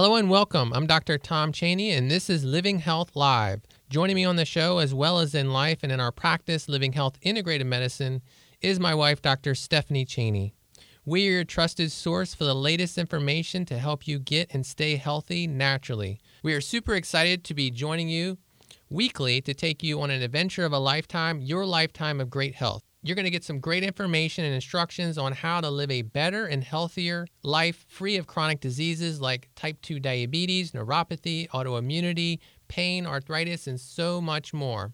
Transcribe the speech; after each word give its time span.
Hello 0.00 0.14
and 0.14 0.30
welcome. 0.30 0.72
I'm 0.74 0.86
Dr. 0.86 1.18
Tom 1.18 1.50
Cheney, 1.50 1.90
and 1.90 2.08
this 2.08 2.30
is 2.30 2.44
Living 2.44 2.78
Health 2.78 3.16
Live. 3.16 3.62
Joining 3.90 4.14
me 4.14 4.24
on 4.24 4.36
the 4.36 4.44
show, 4.44 4.78
as 4.78 4.94
well 4.94 5.18
as 5.18 5.34
in 5.34 5.52
life 5.52 5.80
and 5.82 5.90
in 5.90 5.98
our 5.98 6.12
practice, 6.12 6.68
Living 6.68 6.92
Health 6.92 7.18
Integrated 7.20 7.66
Medicine, 7.66 8.22
is 8.60 8.78
my 8.78 8.94
wife, 8.94 9.20
Dr. 9.20 9.56
Stephanie 9.56 10.04
Cheney. 10.04 10.54
We're 11.04 11.32
your 11.32 11.42
trusted 11.42 11.90
source 11.90 12.32
for 12.32 12.44
the 12.44 12.54
latest 12.54 12.96
information 12.96 13.64
to 13.64 13.78
help 13.80 14.06
you 14.06 14.20
get 14.20 14.54
and 14.54 14.64
stay 14.64 14.94
healthy 14.94 15.48
naturally. 15.48 16.20
We 16.44 16.54
are 16.54 16.60
super 16.60 16.94
excited 16.94 17.42
to 17.42 17.52
be 17.52 17.72
joining 17.72 18.08
you 18.08 18.38
weekly 18.88 19.40
to 19.40 19.52
take 19.52 19.82
you 19.82 20.00
on 20.00 20.10
an 20.10 20.22
adventure 20.22 20.64
of 20.64 20.72
a 20.72 20.78
lifetime, 20.78 21.40
your 21.40 21.66
lifetime 21.66 22.20
of 22.20 22.30
great 22.30 22.54
health. 22.54 22.84
You're 23.02 23.14
going 23.14 23.24
to 23.24 23.30
get 23.30 23.44
some 23.44 23.60
great 23.60 23.84
information 23.84 24.44
and 24.44 24.54
instructions 24.54 25.18
on 25.18 25.32
how 25.32 25.60
to 25.60 25.70
live 25.70 25.90
a 25.90 26.02
better 26.02 26.46
and 26.46 26.64
healthier 26.64 27.26
life 27.44 27.84
free 27.88 28.16
of 28.16 28.26
chronic 28.26 28.60
diseases 28.60 29.20
like 29.20 29.48
type 29.54 29.80
2 29.82 30.00
diabetes, 30.00 30.72
neuropathy, 30.72 31.48
autoimmunity, 31.50 32.40
pain, 32.66 33.06
arthritis, 33.06 33.68
and 33.68 33.78
so 33.78 34.20
much 34.20 34.52
more. 34.52 34.92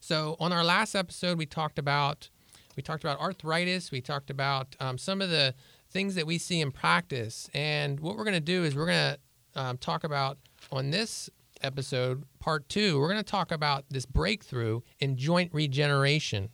So, 0.00 0.36
on 0.40 0.52
our 0.52 0.64
last 0.64 0.94
episode, 0.94 1.38
we 1.38 1.46
talked 1.46 1.78
about 1.78 2.28
we 2.76 2.82
talked 2.82 3.04
about 3.04 3.20
arthritis. 3.20 3.92
We 3.92 4.00
talked 4.00 4.30
about 4.30 4.74
um, 4.80 4.98
some 4.98 5.20
of 5.20 5.30
the 5.30 5.54
things 5.90 6.16
that 6.16 6.26
we 6.26 6.38
see 6.38 6.60
in 6.60 6.72
practice. 6.72 7.48
And 7.54 8.00
what 8.00 8.16
we're 8.16 8.24
going 8.24 8.34
to 8.34 8.40
do 8.40 8.64
is 8.64 8.74
we're 8.74 8.86
going 8.86 9.14
to 9.14 9.60
um, 9.60 9.78
talk 9.78 10.02
about 10.02 10.38
on 10.72 10.90
this 10.90 11.30
episode, 11.62 12.24
part 12.40 12.68
two, 12.68 12.98
we're 12.98 13.08
going 13.08 13.22
to 13.22 13.22
talk 13.22 13.52
about 13.52 13.84
this 13.90 14.06
breakthrough 14.06 14.80
in 14.98 15.16
joint 15.16 15.54
regeneration. 15.54 16.50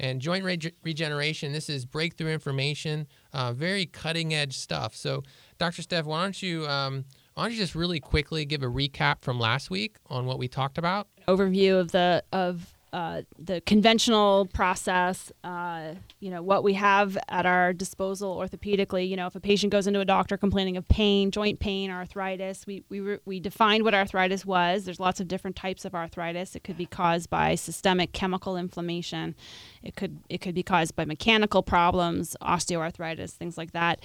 And 0.00 0.18
joint 0.18 0.44
re- 0.44 0.58
regeneration, 0.82 1.52
this 1.52 1.68
is 1.68 1.84
breakthrough 1.84 2.32
information, 2.32 3.06
uh, 3.34 3.52
very 3.52 3.84
cutting 3.84 4.32
edge 4.32 4.56
stuff. 4.56 4.96
So, 4.96 5.22
Dr. 5.58 5.82
Steph, 5.82 6.06
why 6.06 6.22
don't 6.22 6.42
you 6.42 6.66
um, 6.66 7.04
why 7.34 7.44
don't 7.44 7.52
you 7.52 7.58
just 7.58 7.74
really 7.74 8.00
quickly 8.00 8.46
give 8.46 8.62
a 8.62 8.66
recap 8.66 9.16
from 9.20 9.38
last 9.38 9.70
week 9.70 9.96
on 10.06 10.24
what 10.24 10.38
we 10.38 10.48
talked 10.48 10.78
about? 10.78 11.06
Overview 11.28 11.78
of 11.78 11.92
the 11.92 12.24
of 12.32 12.74
uh, 12.92 13.22
the 13.38 13.60
conventional 13.60 14.46
process, 14.46 15.30
uh, 15.44 15.94
you 16.18 16.30
know, 16.30 16.42
what 16.42 16.64
we 16.64 16.74
have 16.74 17.16
at 17.28 17.46
our 17.46 17.72
disposal 17.72 18.36
orthopedically. 18.36 19.08
You 19.08 19.16
know, 19.16 19.26
if 19.26 19.34
a 19.34 19.40
patient 19.40 19.70
goes 19.70 19.86
into 19.86 20.00
a 20.00 20.04
doctor 20.04 20.36
complaining 20.36 20.76
of 20.76 20.88
pain, 20.88 21.30
joint 21.30 21.60
pain, 21.60 21.90
arthritis, 21.90 22.66
we, 22.66 22.82
we, 22.88 23.00
re- 23.00 23.18
we 23.24 23.40
defined 23.40 23.84
what 23.84 23.94
arthritis 23.94 24.44
was. 24.44 24.84
There's 24.84 25.00
lots 25.00 25.20
of 25.20 25.28
different 25.28 25.56
types 25.56 25.84
of 25.84 25.94
arthritis. 25.94 26.56
It 26.56 26.64
could 26.64 26.76
be 26.76 26.86
caused 26.86 27.30
by 27.30 27.54
systemic 27.54 28.12
chemical 28.12 28.56
inflammation. 28.56 29.34
It 29.82 29.96
could 29.96 30.18
it 30.28 30.38
could 30.38 30.54
be 30.54 30.62
caused 30.62 30.94
by 30.94 31.04
mechanical 31.04 31.62
problems, 31.62 32.36
osteoarthritis, 32.42 33.30
things 33.30 33.56
like 33.56 33.72
that. 33.72 34.00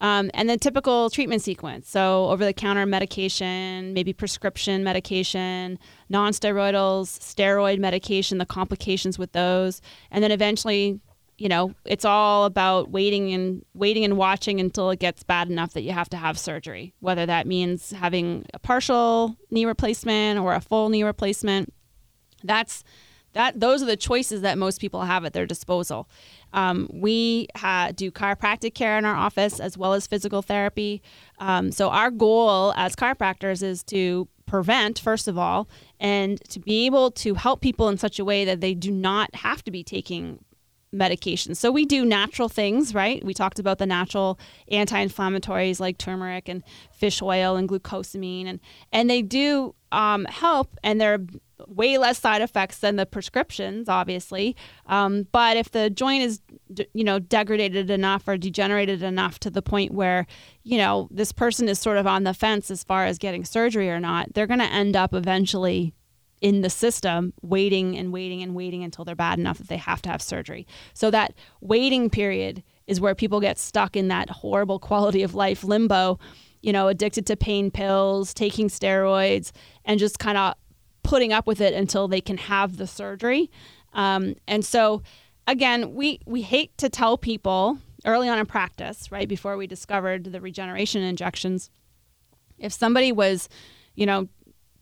Um, 0.00 0.30
and 0.32 0.48
the 0.48 0.56
typical 0.56 1.10
treatment 1.10 1.42
sequence. 1.42 1.90
So, 1.90 2.28
over 2.28 2.44
the 2.44 2.52
counter 2.52 2.86
medication, 2.86 3.92
maybe 3.94 4.12
prescription 4.12 4.84
medication, 4.84 5.78
non 6.08 6.32
steroidals, 6.32 7.18
steroid 7.18 7.78
medication, 7.78 8.38
the 8.38 8.46
complications 8.46 9.18
with 9.18 9.32
those. 9.32 9.80
And 10.10 10.22
then 10.22 10.30
eventually, 10.30 11.00
you 11.38 11.48
know, 11.48 11.72
it's 11.84 12.04
all 12.04 12.44
about 12.44 12.90
waiting 12.90 13.32
and 13.32 13.64
waiting 13.74 14.04
and 14.04 14.16
watching 14.16 14.60
until 14.60 14.90
it 14.90 14.98
gets 14.98 15.22
bad 15.22 15.48
enough 15.48 15.72
that 15.72 15.82
you 15.82 15.92
have 15.92 16.08
to 16.10 16.16
have 16.16 16.38
surgery, 16.38 16.94
whether 17.00 17.26
that 17.26 17.46
means 17.46 17.92
having 17.92 18.44
a 18.54 18.58
partial 18.58 19.36
knee 19.50 19.64
replacement 19.64 20.38
or 20.38 20.54
a 20.54 20.60
full 20.60 20.88
knee 20.88 21.04
replacement. 21.04 21.72
That's 22.42 22.84
that 23.34 23.60
those 23.60 23.82
are 23.82 23.86
the 23.86 23.96
choices 23.96 24.40
that 24.42 24.58
most 24.58 24.80
people 24.80 25.02
have 25.02 25.24
at 25.24 25.32
their 25.32 25.46
disposal. 25.46 26.08
Um, 26.52 26.88
we 26.92 27.48
ha- 27.56 27.90
do 27.94 28.10
chiropractic 28.10 28.74
care 28.74 28.98
in 28.98 29.04
our 29.04 29.16
office 29.16 29.60
as 29.60 29.76
well 29.76 29.94
as 29.94 30.06
physical 30.06 30.42
therapy. 30.42 31.02
Um, 31.38 31.72
so 31.72 31.90
our 31.90 32.10
goal 32.10 32.72
as 32.76 32.96
chiropractors 32.96 33.62
is 33.62 33.82
to 33.84 34.28
prevent, 34.46 34.98
first 34.98 35.28
of 35.28 35.38
all, 35.38 35.68
and 36.00 36.40
to 36.48 36.58
be 36.58 36.86
able 36.86 37.10
to 37.10 37.34
help 37.34 37.60
people 37.60 37.88
in 37.88 37.98
such 37.98 38.18
a 38.18 38.24
way 38.24 38.44
that 38.44 38.60
they 38.60 38.74
do 38.74 38.90
not 38.90 39.34
have 39.36 39.62
to 39.64 39.70
be 39.70 39.84
taking 39.84 40.38
medications. 40.94 41.56
So 41.56 41.70
we 41.70 41.84
do 41.84 42.04
natural 42.04 42.48
things, 42.48 42.94
right? 42.94 43.24
We 43.24 43.34
talked 43.34 43.58
about 43.58 43.78
the 43.78 43.86
natural 43.86 44.38
anti-inflammatories 44.70 45.80
like 45.80 45.98
turmeric 45.98 46.48
and 46.48 46.62
fish 46.92 47.20
oil 47.20 47.56
and 47.56 47.68
glucosamine, 47.68 48.46
and 48.46 48.60
and 48.92 49.10
they 49.10 49.22
do 49.22 49.74
um, 49.92 50.24
help, 50.26 50.76
and 50.82 51.00
they're 51.00 51.20
way 51.66 51.98
less 51.98 52.18
side 52.18 52.40
effects 52.40 52.78
than 52.78 52.96
the 52.96 53.04
prescriptions, 53.04 53.88
obviously. 53.88 54.56
Um, 54.86 55.26
but 55.32 55.56
if 55.56 55.72
the 55.72 55.90
joint 55.90 56.22
is, 56.22 56.40
you 56.94 57.04
know, 57.04 57.18
degraded 57.18 57.90
enough 57.90 58.28
or 58.28 58.36
degenerated 58.36 59.02
enough 59.02 59.38
to 59.40 59.50
the 59.50 59.62
point 59.62 59.92
where, 59.92 60.26
you 60.62 60.78
know, 60.78 61.08
this 61.10 61.32
person 61.32 61.68
is 61.68 61.78
sort 61.78 61.98
of 61.98 62.06
on 62.06 62.22
the 62.22 62.34
fence 62.34 62.70
as 62.70 62.84
far 62.84 63.06
as 63.06 63.18
getting 63.18 63.44
surgery 63.44 63.90
or 63.90 63.98
not, 63.98 64.34
they're 64.34 64.46
going 64.46 64.60
to 64.60 64.66
end 64.66 64.94
up 64.94 65.12
eventually 65.14 65.94
in 66.40 66.60
the 66.60 66.70
system 66.70 67.32
waiting 67.42 67.96
and 67.96 68.12
waiting 68.12 68.42
and 68.42 68.54
waiting 68.54 68.84
until 68.84 69.04
they're 69.04 69.14
bad 69.14 69.38
enough 69.38 69.58
that 69.58 69.68
they 69.68 69.76
have 69.76 70.00
to 70.02 70.08
have 70.08 70.22
surgery. 70.22 70.66
So 70.94 71.10
that 71.10 71.34
waiting 71.60 72.10
period 72.10 72.62
is 72.86 73.00
where 73.00 73.14
people 73.14 73.40
get 73.40 73.58
stuck 73.58 73.96
in 73.96 74.08
that 74.08 74.30
horrible 74.30 74.78
quality 74.78 75.22
of 75.22 75.34
life 75.34 75.64
limbo, 75.64 76.18
you 76.62 76.72
know, 76.72 76.88
addicted 76.88 77.26
to 77.26 77.36
pain 77.36 77.70
pills, 77.70 78.32
taking 78.32 78.68
steroids, 78.68 79.52
and 79.84 79.98
just 79.98 80.18
kind 80.18 80.38
of 80.38 80.54
putting 81.02 81.32
up 81.32 81.46
with 81.46 81.60
it 81.60 81.74
until 81.74 82.08
they 82.08 82.20
can 82.20 82.36
have 82.36 82.76
the 82.76 82.86
surgery. 82.86 83.50
Um, 83.92 84.34
and 84.46 84.64
so, 84.64 85.02
again, 85.46 85.94
we, 85.94 86.20
we 86.26 86.42
hate 86.42 86.76
to 86.78 86.88
tell 86.88 87.16
people 87.18 87.78
early 88.04 88.28
on 88.28 88.38
in 88.38 88.46
practice, 88.46 89.10
right 89.10 89.28
before 89.28 89.56
we 89.56 89.66
discovered 89.66 90.24
the 90.24 90.40
regeneration 90.40 91.02
injections, 91.02 91.70
if 92.58 92.72
somebody 92.72 93.12
was, 93.12 93.48
you 93.94 94.06
know, 94.06 94.28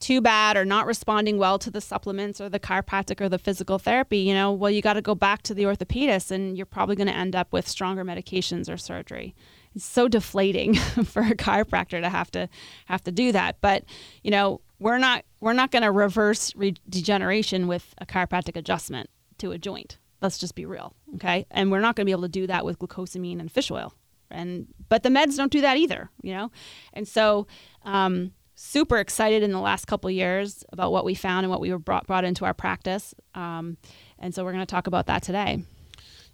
too 0.07 0.21
bad 0.21 0.57
or 0.57 0.65
not 0.65 0.87
responding 0.87 1.37
well 1.37 1.59
to 1.59 1.69
the 1.69 1.81
supplements 1.81 2.41
or 2.41 2.49
the 2.49 2.61
chiropractic 2.61 3.21
or 3.21 3.29
the 3.29 3.41
physical 3.41 3.77
therapy, 3.77 4.19
you 4.19 4.33
know, 4.33 4.53
well, 4.53 4.71
you 4.71 4.81
got 4.81 4.93
to 4.93 5.03
go 5.03 5.17
back 5.17 5.43
to 5.43 5.53
the 5.53 5.65
orthopedist 5.65 6.31
and 6.31 6.57
you're 6.57 6.65
probably 6.65 6.95
going 6.95 7.09
to 7.09 7.13
end 7.13 7.35
up 7.35 7.53
with 7.53 7.67
stronger 7.67 8.05
medications 8.05 8.73
or 8.73 8.77
surgery. 8.77 9.35
It's 9.75 9.85
so 9.85 10.07
deflating 10.07 10.75
for 11.05 11.23
a 11.23 11.35
chiropractor 11.35 12.01
to 12.01 12.09
have 12.09 12.31
to 12.31 12.49
have 12.85 13.03
to 13.03 13.11
do 13.11 13.33
that. 13.33 13.57
But, 13.61 13.83
you 14.23 14.31
know, 14.31 14.61
we're 14.79 14.99
not 14.99 15.25
we're 15.41 15.55
not 15.55 15.73
going 15.73 15.83
to 15.83 15.91
reverse 15.91 16.55
re- 16.55 16.77
degeneration 16.89 17.67
with 17.67 17.93
a 17.99 18.07
chiropractic 18.07 18.55
adjustment 18.55 19.11
to 19.39 19.51
a 19.51 19.59
joint. 19.59 19.99
Let's 20.23 20.39
just 20.39 20.55
be 20.55 20.67
real, 20.67 20.95
okay? 21.17 21.47
And 21.51 21.73
we're 21.73 21.81
not 21.81 21.97
going 21.97 22.05
to 22.05 22.07
be 22.07 22.13
able 22.13 22.23
to 22.23 22.29
do 22.29 22.47
that 22.47 22.65
with 22.65 22.79
glucosamine 22.79 23.41
and 23.41 23.51
fish 23.51 23.73
oil. 23.73 23.93
And 24.31 24.69
but 24.89 25.03
the 25.03 25.09
meds 25.09 25.37
don't 25.37 25.51
do 25.51 25.63
that 25.63 25.79
either, 25.79 26.11
you 26.23 26.33
know. 26.33 26.53
And 26.93 27.09
so, 27.09 27.49
um, 27.83 28.31
super 28.57 28.99
excited 28.99 29.43
in 29.43 29.53
the 29.53 29.61
last 29.61 29.87
couple 29.87 30.11
years 30.11 30.65
about 30.73 30.91
what 30.91 31.05
we 31.05 31.15
found 31.15 31.45
and 31.45 31.51
what 31.51 31.61
we 31.61 31.71
were 31.71 31.79
brought 31.79 32.07
brought 32.07 32.25
into 32.25 32.45
our 32.45 32.55
practice. 32.55 33.15
Um, 33.35 33.77
and 34.19 34.35
so 34.35 34.45
we're 34.45 34.53
going 34.53 34.67
to 34.67 34.71
talk 34.71 34.89
about 34.89 35.07
that 35.07 35.23
today. 35.23 35.63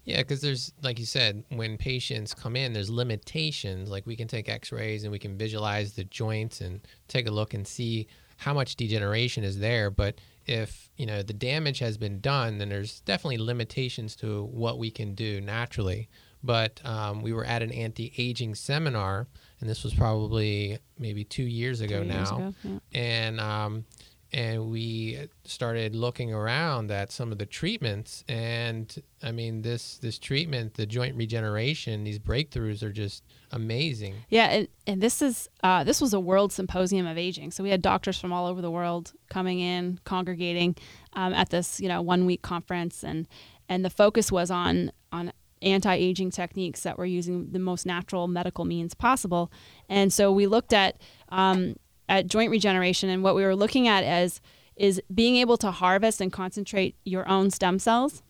Yeah, 0.05 0.17
because 0.17 0.41
there's, 0.41 0.73
like 0.81 0.99
you 0.99 1.05
said, 1.05 1.45
when 1.49 1.77
patients 1.77 2.33
come 2.33 2.57
in, 2.57 2.73
there's 2.73 2.89
limitations. 2.89 3.89
Like 3.89 4.05
we 4.05 4.15
can 4.15 4.27
take 4.27 4.49
x 4.49 4.71
rays 4.71 5.03
and 5.03 5.11
we 5.11 5.19
can 5.19 5.37
visualize 5.37 5.93
the 5.93 6.03
joints 6.03 6.59
and 6.59 6.81
take 7.07 7.27
a 7.27 7.31
look 7.31 7.53
and 7.53 7.65
see 7.67 8.07
how 8.37 8.53
much 8.53 8.75
degeneration 8.75 9.43
is 9.43 9.59
there. 9.59 9.89
But 9.89 10.19
if 10.45 10.89
you 10.97 11.05
know 11.05 11.23
the 11.23 11.33
damage 11.33 11.79
has 11.79 11.97
been 11.97 12.19
done, 12.19 12.57
then 12.57 12.69
there's 12.69 13.01
definitely 13.01 13.37
limitations 13.37 14.15
to 14.17 14.45
what 14.45 14.77
we 14.77 14.91
can 14.91 15.13
do 15.13 15.39
naturally. 15.39 16.09
But 16.43 16.81
um, 16.85 17.21
we 17.21 17.31
were 17.31 17.45
at 17.45 17.63
an 17.63 17.71
anti-aging 17.71 18.55
seminar, 18.55 19.27
and 19.63 19.69
this 19.69 19.81
was 19.81 19.93
probably 19.93 20.77
maybe 20.99 21.23
two 21.23 21.43
years 21.43 21.79
ago 21.79 22.01
two 22.01 22.09
now, 22.09 22.15
years 22.17 22.31
ago, 22.31 22.53
yeah. 22.63 22.79
and 22.93 23.39
um, 23.39 23.85
and 24.33 24.69
we 24.69 25.29
started 25.45 25.95
looking 25.95 26.33
around 26.33 26.91
at 26.91 27.13
some 27.13 27.31
of 27.31 27.37
the 27.37 27.45
treatments 27.45 28.25
and 28.27 29.01
i 29.21 29.31
mean 29.31 29.61
this 29.61 29.99
this 29.99 30.19
treatment 30.19 30.73
the 30.73 30.85
joint 30.85 31.15
regeneration 31.15 32.03
these 32.03 32.19
breakthroughs 32.19 32.83
are 32.83 32.91
just 32.91 33.23
amazing 33.53 34.15
Yeah, 34.29 34.47
and, 34.47 34.67
and 34.85 35.01
this 35.01 35.21
is 35.21 35.47
uh, 35.63 35.85
this 35.85 36.01
was 36.01 36.13
a 36.13 36.19
world 36.19 36.51
symposium 36.51 37.07
of 37.07 37.17
aging. 37.17 37.51
So 37.51 37.63
we 37.63 37.69
had 37.69 37.81
doctors 37.81 38.19
from 38.19 38.33
all 38.33 38.47
over 38.47 38.61
the 38.61 38.71
world 38.71 39.13
coming 39.29 39.59
in, 39.59 39.99
congregating 40.03 40.75
um, 41.13 41.33
at 41.33 41.51
this 41.51 41.79
you 41.79 41.87
know 41.87 42.01
one 42.01 42.25
week 42.25 42.41
conference, 42.41 43.03
and 43.03 43.27
and 43.69 43.85
the 43.85 43.89
focus 43.89 44.31
was 44.31 44.51
on 44.51 44.91
on 45.11 45.31
anti-aging 45.63 46.31
techniques 46.31 46.81
that 46.81 46.97
were 46.97 47.05
using 47.05 47.51
the 47.51 47.59
most 47.59 47.85
natural 47.85 48.27
medical 48.27 48.65
means 48.65 48.93
possible. 48.93 49.51
And 49.89 50.11
so 50.11 50.31
we 50.31 50.47
looked 50.47 50.73
at 50.73 51.01
um, 51.29 51.75
at 52.09 52.27
joint 52.27 52.51
regeneration, 52.51 53.09
and 53.09 53.23
what 53.23 53.35
we 53.35 53.43
were 53.43 53.55
looking 53.55 53.87
at 53.87 54.03
as 54.03 54.41
is 54.75 55.01
being 55.13 55.37
able 55.37 55.57
to 55.57 55.71
harvest 55.71 56.19
and 56.21 56.31
concentrate 56.31 56.95
your 57.05 57.27
own 57.29 57.49
stem 57.49 57.79
cells 57.79 58.23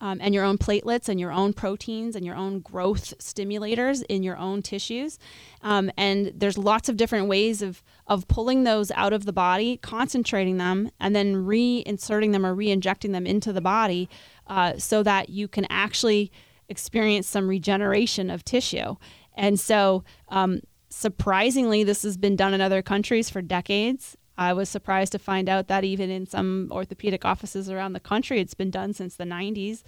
um, 0.00 0.18
and 0.20 0.34
your 0.34 0.44
own 0.44 0.58
platelets 0.58 1.08
and 1.08 1.18
your 1.18 1.32
own 1.32 1.52
proteins 1.52 2.14
and 2.14 2.24
your 2.24 2.36
own 2.36 2.60
growth 2.60 3.14
stimulators 3.18 4.04
in 4.08 4.22
your 4.22 4.36
own 4.36 4.62
tissues. 4.62 5.18
Um, 5.62 5.90
and 5.96 6.32
there's 6.34 6.58
lots 6.58 6.88
of 6.88 6.96
different 6.96 7.26
ways 7.26 7.62
of, 7.62 7.82
of 8.06 8.28
pulling 8.28 8.64
those 8.64 8.90
out 8.92 9.12
of 9.12 9.24
the 9.24 9.32
body, 9.32 9.78
concentrating 9.78 10.56
them, 10.56 10.90
and 11.00 11.14
then 11.16 11.34
reinserting 11.34 12.32
them 12.32 12.46
or 12.46 12.54
re 12.54 12.70
injecting 12.70 13.12
them 13.12 13.26
into 13.26 13.52
the 13.52 13.60
body 13.60 14.08
uh, 14.46 14.78
so 14.78 15.02
that 15.02 15.30
you 15.30 15.48
can 15.48 15.66
actually 15.68 16.30
experience 16.68 17.26
some 17.28 17.48
regeneration 17.48 18.30
of 18.30 18.44
tissue. 18.44 18.96
And 19.36 19.58
so, 19.58 20.04
um, 20.28 20.60
surprisingly, 20.90 21.84
this 21.84 22.02
has 22.02 22.16
been 22.16 22.36
done 22.36 22.54
in 22.54 22.60
other 22.60 22.82
countries 22.82 23.30
for 23.30 23.42
decades. 23.42 24.16
I 24.38 24.52
was 24.52 24.68
surprised 24.68 25.12
to 25.12 25.18
find 25.18 25.48
out 25.48 25.66
that 25.66 25.84
even 25.84 26.10
in 26.10 26.26
some 26.26 26.68
orthopedic 26.70 27.24
offices 27.24 27.68
around 27.68 27.92
the 27.92 28.00
country, 28.00 28.40
it's 28.40 28.54
been 28.54 28.70
done 28.70 28.92
since 28.92 29.16
the 29.16 29.24
90s. 29.24 29.82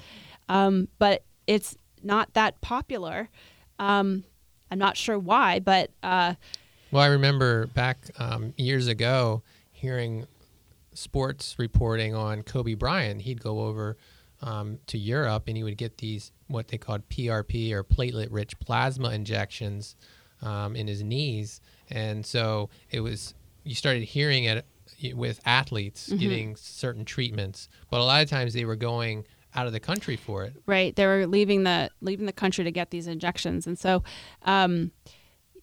Um, 0.49 0.89
but 0.99 1.23
it's 1.47 1.77
not 2.03 2.35
that 2.35 2.61
popular. 2.61 3.29
Um, 3.79 4.25
I'm 4.71 4.79
not 4.79 4.97
sure 4.97 5.19
why, 5.19 5.61
but. 5.61 5.91
Uh, 6.03 6.35
well, 6.91 7.03
I 7.03 7.07
remember 7.07 7.69
back 7.69 8.11
um, 8.19 8.53
years 8.57 8.89
ago 8.89 9.43
hearing 9.71 10.27
sports 10.93 11.55
reporting 11.57 12.15
on 12.15 12.43
Kobe 12.43 12.75
Bryant. 12.75 13.23
He'd 13.23 13.41
go 13.41 13.61
over 13.61 13.97
um, 14.43 14.79
to 14.89 14.99
Europe 14.99 15.45
and 15.47 15.57
he 15.57 15.63
would 15.63 15.77
get 15.77 15.99
these, 15.99 16.33
what 16.49 16.69
they 16.69 16.79
called 16.79 17.09
PRP 17.09 17.71
or 17.71 17.85
platelet 17.85 18.29
rich 18.31 18.59
plasma 18.59 19.11
injections 19.11 19.95
um, 20.43 20.75
in 20.75 20.89
his 20.89 21.05
knees. 21.05 21.61
And 21.89 22.27
so 22.27 22.71
it 22.91 23.01
was, 23.01 23.35
you 23.65 23.75
started 23.75 24.05
hearing 24.05 24.45
it 24.45 24.67
with 25.15 25.41
athletes 25.45 26.09
mm-hmm. 26.09 26.19
getting 26.19 26.57
certain 26.57 27.05
treatments, 27.05 27.69
but 27.91 28.01
a 28.01 28.05
lot 28.05 28.23
of 28.23 28.29
times 28.29 28.55
they 28.55 28.65
were 28.65 28.77
going 28.77 29.25
out 29.55 29.67
of 29.67 29.73
the 29.73 29.81
country 29.81 30.17
for 30.17 30.45
it. 30.45 30.55
Right, 30.67 30.95
they 30.95 31.07
were 31.07 31.27
leaving 31.27 31.65
the 31.65 31.91
leaving 32.01 32.27
the 32.27 32.33
country 32.33 32.65
to 32.65 32.71
get 32.71 32.91
these 32.91 33.07
injections, 33.07 33.67
and 33.67 33.79
so, 33.79 34.03
um, 34.43 34.93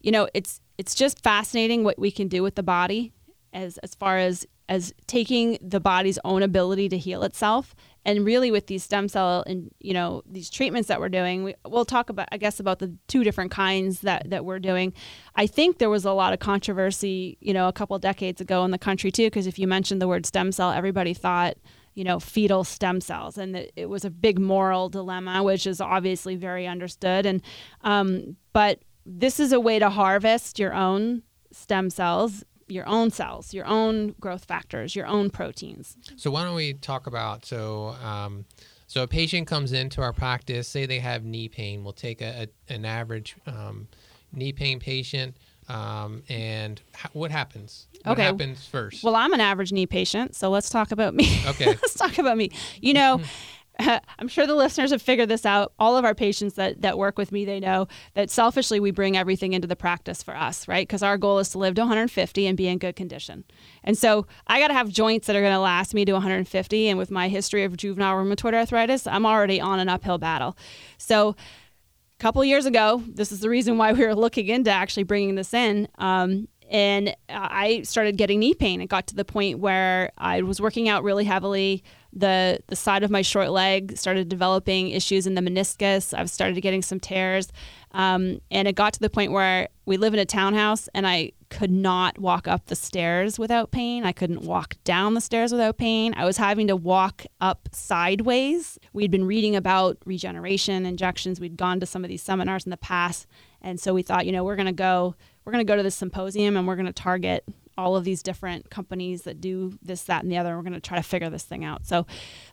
you 0.02 0.12
know, 0.12 0.28
it's 0.34 0.62
it's 0.78 0.96
just 0.96 1.22
fascinating 1.24 1.84
what 1.84 1.98
we 2.00 2.12
can 2.12 2.28
do 2.28 2.44
with 2.44 2.56
the 2.56 2.64
body, 2.64 3.14
as 3.54 3.78
as 3.80 3.96
far 3.96 4.18
as 4.18 4.46
as 4.70 4.94
taking 5.08 5.58
the 5.62 5.80
body's 5.80 6.20
own 6.26 6.44
ability 6.44 6.90
to 6.90 6.98
heal 6.98 7.24
itself 7.24 7.74
and 8.08 8.26
really 8.26 8.50
with 8.50 8.68
these 8.68 8.84
stem 8.84 9.08
cell 9.08 9.44
and 9.46 9.70
you 9.80 9.94
know 9.94 10.24
these 10.26 10.50
treatments 10.50 10.88
that 10.88 11.00
we're 11.00 11.10
doing 11.10 11.44
we, 11.44 11.54
will 11.66 11.86
talk 11.86 12.10
about 12.10 12.28
i 12.32 12.38
guess 12.38 12.60
about 12.60 12.80
the 12.80 12.96
two 13.08 13.24
different 13.24 13.52
kinds 13.52 14.02
that 14.02 14.30
that 14.30 14.46
we're 14.46 14.60
doing. 14.60 14.94
I 15.36 15.46
think 15.48 15.78
there 15.78 15.90
was 15.90 16.06
a 16.06 16.14
lot 16.14 16.34
of 16.34 16.40
controversy 16.40 17.38
you 17.42 17.54
know 17.54 17.68
a 17.68 17.74
couple 17.74 17.98
decades 18.00 18.42
ago 18.42 18.64
in 18.64 18.72
the 18.72 18.78
country 18.78 19.12
too 19.12 19.28
because 19.28 19.46
if 19.46 19.60
you 19.60 19.68
mentioned 19.68 20.02
the 20.02 20.08
word 20.08 20.26
stem 20.26 20.52
cell 20.52 20.72
everybody 20.72 21.14
thought 21.14 21.58
you 21.94 22.04
know 22.04 22.20
fetal 22.20 22.64
stem 22.64 23.02
cells 23.02 23.38
and 23.38 23.56
it, 23.56 23.72
it 23.76 23.90
was 23.90 24.06
a 24.06 24.10
big 24.10 24.40
moral 24.40 24.90
dilemma 24.90 25.44
which 25.44 25.68
is 25.68 25.82
obviously 25.82 26.36
very 26.36 26.68
understood. 26.68 27.26
And 27.26 27.42
um, 27.82 28.38
but 28.54 28.80
this 29.06 29.40
is 29.40 29.52
a 29.52 29.60
way 29.60 29.80
to 29.80 29.90
harvest 29.90 30.60
your 30.60 30.74
own 30.74 31.24
stem 31.52 31.90
cells 31.90 32.44
your 32.68 32.88
own 32.88 33.12
cells, 33.12 33.54
your 33.54 33.66
own 33.66 34.16
growth 34.20 34.46
factors, 34.46 34.96
your 34.96 35.08
own 35.08 35.30
proteins. 35.30 35.96
So 36.16 36.32
why 36.32 36.44
don't 36.44 36.56
we 36.56 36.74
talk 36.74 37.08
about 37.08 37.46
so 37.46 37.96
um, 38.04 38.46
so 38.88 39.04
a 39.04 39.08
patient 39.08 39.48
comes 39.48 39.74
into 39.74 40.02
our 40.02 40.14
practice, 40.14 40.68
say 40.68 40.86
they 40.86 41.00
have 41.00 41.24
knee 41.24 41.50
pain. 41.50 41.84
We'll 41.84 41.94
take 41.94 42.22
a, 42.22 42.48
a 42.70 42.74
an 42.74 42.86
average 42.86 43.36
um, 43.46 43.88
knee 44.32 44.54
pain 44.54 44.80
patient. 44.80 45.36
Um, 45.70 46.24
and 46.30 46.82
ha- 46.96 47.10
what 47.12 47.30
happens? 47.30 47.88
What 48.04 48.14
okay. 48.14 48.24
happens 48.24 48.66
first? 48.66 49.04
Well, 49.04 49.16
I'm 49.16 49.34
an 49.34 49.42
average 49.42 49.74
knee 49.74 49.86
patient, 49.86 50.34
so 50.34 50.50
let's 50.50 50.70
talk 50.70 50.92
about 50.92 51.14
me. 51.14 51.42
Okay. 51.46 51.66
let's 51.66 51.96
talk 51.96 52.18
about 52.18 52.38
me. 52.38 52.52
You 52.80 52.94
know, 52.94 53.22
I'm 54.20 54.28
sure 54.28 54.48
the 54.48 54.56
listeners 54.56 54.92
have 54.92 55.02
figured 55.02 55.30
this 55.30 55.46
out. 55.46 55.74
All 55.80 55.98
of 55.98 56.06
our 56.06 56.16
patients 56.16 56.56
that, 56.56 56.82
that 56.82 56.98
work 56.98 57.18
with 57.18 57.32
me, 57.32 57.46
they 57.46 57.60
know 57.60 57.88
that 58.14 58.30
selfishly 58.30 58.80
we 58.80 58.92
bring 58.92 59.18
everything 59.18 59.54
into 59.54 59.68
the 59.68 59.76
practice 59.76 60.24
for 60.24 60.36
us, 60.36 60.68
right? 60.68 60.88
Because 60.88 61.04
our 61.04 61.18
goal 61.18 61.40
is 61.40 61.50
to 61.50 61.58
live 61.58 61.76
to 61.76 61.82
150 61.82 62.48
and 62.48 62.58
be 62.58 62.68
in 62.68 62.78
good 62.78 62.96
condition. 62.96 63.44
And 63.84 63.98
so 63.98 64.26
I 64.48 64.60
got 64.60 64.70
to 64.70 64.74
have 64.74 64.90
joints 64.90 65.28
that 65.28 65.36
are 65.36 65.42
going 65.42 65.54
to 65.54 65.60
last 65.60 65.94
me 65.94 66.06
to 66.06 66.14
150. 66.14 66.88
And 66.90 66.98
with 66.98 67.12
my 67.12 67.28
history 67.28 67.64
of 67.64 67.78
juvenile 67.78 68.16
rheumatoid 68.16 68.54
arthritis, 68.54 69.06
I'm 69.06 69.26
already 69.26 69.62
on 69.62 69.80
an 69.80 69.90
uphill 69.90 70.18
battle. 70.18 70.58
So 70.98 71.30
a 71.30 72.20
couple 72.20 72.44
years 72.44 72.66
ago, 72.66 73.04
this 73.08 73.32
is 73.32 73.42
the 73.42 73.50
reason 73.50 73.78
why 73.78 73.94
we 73.94 74.06
were 74.06 74.16
looking 74.16 74.48
into 74.48 74.72
actually 74.72 75.04
bringing 75.04 75.36
this 75.36 75.54
in. 75.54 75.88
Um, 76.00 76.48
and 76.70 77.16
I 77.30 77.84
started 77.84 78.18
getting 78.18 78.40
knee 78.40 78.54
pain. 78.54 78.82
It 78.82 78.88
got 78.88 79.08
to 79.08 79.16
the 79.16 79.24
point 79.24 79.60
where 79.60 80.12
I 80.18 80.42
was 80.42 80.60
working 80.60 80.90
out 80.90 81.04
really 81.04 81.24
heavily 81.24 81.84
the 82.20 82.60
the 82.68 82.76
side 82.76 83.04
of 83.04 83.12
my 83.12 83.22
short 83.22 83.52
leg 83.52 83.98
started 83.98 84.28
developing 84.30 84.90
issues 84.90 85.28
in 85.28 85.36
the 85.36 85.42
meniscus. 85.42 86.18
I've 86.18 86.30
started 86.30 86.60
getting 86.62 86.82
some 86.82 87.00
tears, 87.00 87.52
um, 87.92 88.42
and 88.50 88.68
it 88.68 88.76
got 88.76 88.94
to 88.94 89.00
the 89.00 89.10
point 89.10 89.32
where 89.32 89.70
we 89.86 89.98
live 89.98 90.14
in 90.14 90.20
a 90.20 90.26
townhouse, 90.26 90.90
and 90.94 91.08
I 91.08 91.34
could 91.50 91.72
not 91.72 92.20
walk 92.20 92.48
up 92.48 92.66
the 92.66 92.76
stairs 92.76 93.40
without 93.40 93.72
pain. 93.72 94.04
I 94.04 94.12
couldn't 94.12 94.42
walk 94.42 94.76
down 94.84 95.14
the 95.14 95.22
stairs 95.22 95.52
without 95.52 95.78
pain. 95.78 96.14
I 96.18 96.26
was 96.26 96.38
having 96.38 96.68
to 96.68 96.76
walk 96.76 97.26
up 97.40 97.70
sideways. 97.72 98.78
We'd 98.92 99.12
been 99.12 99.26
reading 99.26 99.56
about 99.56 99.98
regeneration 100.06 100.86
injections. 100.86 101.40
We'd 101.40 101.56
gone 101.56 101.80
to 101.80 101.86
some 101.86 102.04
of 102.04 102.10
these 102.10 102.24
seminars 102.24 102.66
in 102.66 102.72
the 102.72 102.78
past, 102.78 103.28
and 103.62 103.80
so 103.80 103.94
we 103.94 104.02
thought, 104.02 104.26
you 104.26 104.32
know, 104.32 104.44
we're 104.44 104.56
going 104.58 104.68
to 104.68 104.72
go. 104.74 105.16
We're 105.46 105.54
going 105.54 105.66
to 105.66 105.72
go 105.72 105.78
to 105.78 105.84
this 105.84 105.96
symposium 105.96 106.58
and 106.58 106.68
we're 106.68 106.76
going 106.76 106.88
to 106.88 106.92
target 106.92 107.46
all 107.78 107.96
of 107.96 108.04
these 108.04 108.24
different 108.24 108.70
companies 108.70 109.24
that 109.24 109.40
do 109.40 109.78
this, 109.82 110.04
that, 110.04 110.24
and 110.24 110.32
the 110.32 110.38
other. 110.38 110.56
We're 110.56 110.64
going 110.64 110.74
to 110.74 110.80
try 110.80 110.98
to 110.98 111.04
figure 111.04 111.30
this 111.30 111.44
thing 111.44 111.64
out. 111.64 111.86
So, 111.86 112.06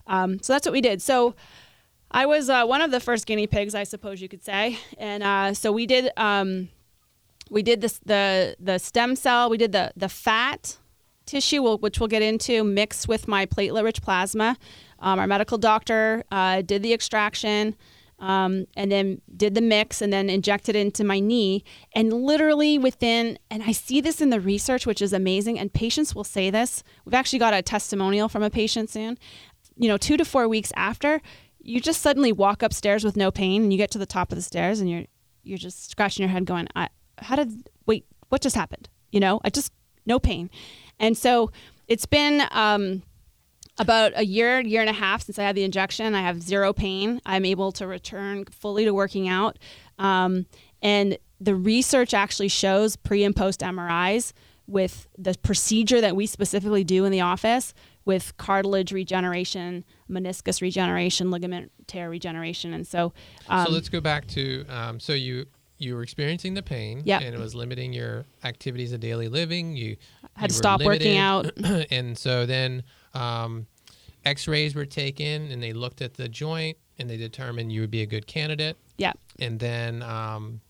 um, 0.06 0.38
so 0.42 0.52
that's 0.52 0.66
what 0.66 0.72
we 0.72 0.80
did. 0.80 1.00
So, 1.02 1.34
I 2.10 2.26
was 2.26 2.48
uh, 2.48 2.64
one 2.64 2.80
of 2.80 2.92
the 2.92 3.00
first 3.00 3.26
guinea 3.26 3.48
pigs, 3.48 3.74
I 3.74 3.82
suppose 3.82 4.22
you 4.22 4.28
could 4.28 4.44
say, 4.44 4.78
and 4.98 5.22
uh, 5.22 5.52
so 5.52 5.72
we 5.72 5.84
did. 5.84 6.10
Um, 6.16 6.68
we 7.50 7.62
did 7.62 7.80
this 7.80 7.98
the 8.04 8.56
the 8.60 8.78
stem 8.78 9.16
cell. 9.16 9.50
We 9.50 9.58
did 9.58 9.72
the 9.72 9.92
the 9.96 10.08
fat 10.08 10.78
tissue, 11.26 11.76
which 11.78 11.98
we'll 11.98 12.08
get 12.08 12.22
into, 12.22 12.62
mixed 12.62 13.08
with 13.08 13.26
my 13.26 13.46
platelet-rich 13.46 14.02
plasma. 14.02 14.56
Um, 15.00 15.18
our 15.18 15.26
medical 15.26 15.58
doctor 15.58 16.22
uh, 16.30 16.62
did 16.62 16.82
the 16.82 16.92
extraction 16.92 17.76
um, 18.18 18.66
and 18.76 18.90
then 18.90 19.20
did 19.36 19.54
the 19.54 19.60
mix 19.60 20.00
and 20.00 20.12
then 20.12 20.30
injected 20.30 20.76
into 20.76 21.04
my 21.04 21.20
knee. 21.20 21.64
And 21.94 22.12
literally 22.12 22.78
within, 22.78 23.38
and 23.50 23.62
I 23.62 23.72
see 23.72 24.00
this 24.00 24.20
in 24.20 24.30
the 24.30 24.40
research, 24.40 24.86
which 24.86 25.02
is 25.02 25.12
amazing, 25.12 25.58
and 25.58 25.72
patients 25.72 26.14
will 26.14 26.24
say 26.24 26.50
this. 26.50 26.82
We've 27.04 27.14
actually 27.14 27.38
got 27.38 27.54
a 27.54 27.62
testimonial 27.62 28.28
from 28.28 28.42
a 28.42 28.50
patient 28.50 28.90
soon. 28.90 29.18
You 29.76 29.88
know, 29.88 29.96
two 29.96 30.16
to 30.16 30.24
four 30.24 30.48
weeks 30.48 30.72
after, 30.76 31.20
you 31.60 31.80
just 31.80 32.00
suddenly 32.00 32.32
walk 32.32 32.62
upstairs 32.62 33.04
with 33.04 33.16
no 33.16 33.30
pain 33.30 33.62
and 33.62 33.72
you 33.72 33.78
get 33.78 33.90
to 33.92 33.98
the 33.98 34.06
top 34.06 34.30
of 34.30 34.36
the 34.36 34.42
stairs 34.42 34.80
and 34.80 34.90
you're 34.90 35.04
you're 35.42 35.58
just 35.58 35.90
scratching 35.90 36.22
your 36.22 36.30
head 36.30 36.46
going, 36.46 36.66
I, 36.74 36.88
how 37.18 37.36
did 37.36 37.68
wait, 37.86 38.06
what 38.28 38.40
just 38.40 38.56
happened? 38.56 38.88
You 39.12 39.20
know, 39.20 39.40
I 39.44 39.50
just 39.50 39.72
no 40.06 40.18
pain. 40.18 40.50
And 40.98 41.16
so 41.16 41.50
it's 41.88 42.06
been 42.06 42.46
um, 42.50 43.02
about 43.78 44.12
a 44.14 44.24
year, 44.24 44.60
year 44.60 44.80
and 44.80 44.90
a 44.90 44.94
half 44.94 45.22
since 45.24 45.38
I 45.38 45.42
had 45.42 45.56
the 45.56 45.64
injection. 45.64 46.14
I 46.14 46.22
have 46.22 46.42
zero 46.42 46.72
pain. 46.72 47.20
I'm 47.26 47.44
able 47.44 47.72
to 47.72 47.86
return 47.86 48.44
fully 48.46 48.84
to 48.84 48.94
working 48.94 49.28
out. 49.28 49.58
Um, 49.98 50.46
and 50.82 51.18
the 51.40 51.54
research 51.54 52.14
actually 52.14 52.48
shows 52.48 52.96
pre 52.96 53.24
and 53.24 53.34
post 53.34 53.60
MRIs 53.60 54.32
with 54.66 55.08
the 55.18 55.34
procedure 55.42 56.00
that 56.00 56.16
we 56.16 56.26
specifically 56.26 56.84
do 56.84 57.04
in 57.04 57.12
the 57.12 57.20
office 57.20 57.74
with 58.04 58.36
cartilage 58.36 58.92
regeneration, 58.92 59.84
meniscus 60.10 60.60
regeneration, 60.60 61.30
ligament 61.30 61.70
tear 61.86 62.08
regeneration. 62.08 62.72
And 62.72 62.86
so, 62.86 63.12
um, 63.48 63.66
so 63.66 63.72
let's 63.72 63.88
go 63.88 64.00
back 64.00 64.26
to 64.28 64.64
um, 64.68 65.00
so 65.00 65.12
you 65.12 65.46
you 65.78 65.94
were 65.94 66.02
experiencing 66.02 66.54
the 66.54 66.62
pain 66.62 67.02
yep. 67.04 67.22
and 67.22 67.34
it 67.34 67.38
was 67.38 67.54
limiting 67.54 67.92
your 67.92 68.24
activities 68.44 68.92
of 68.92 69.00
daily 69.00 69.28
living. 69.28 69.76
You 69.76 69.96
had 70.34 70.44
you 70.44 70.48
to 70.48 70.54
stop 70.54 70.80
limited, 70.80 71.04
working 71.04 71.18
out. 71.18 71.50
and 71.90 72.16
so 72.16 72.46
then 72.46 72.84
um, 73.14 73.66
X-rays 74.24 74.74
were 74.74 74.86
taken, 74.86 75.50
and 75.50 75.62
they 75.62 75.72
looked 75.72 76.02
at 76.02 76.14
the 76.14 76.28
joint, 76.28 76.76
and 76.98 77.08
they 77.08 77.16
determined 77.16 77.72
you 77.72 77.80
would 77.82 77.90
be 77.90 78.02
a 78.02 78.06
good 78.06 78.26
candidate. 78.26 78.76
Yeah. 78.96 79.12
And 79.38 79.58
then, 79.58 80.02
um, 80.02 80.60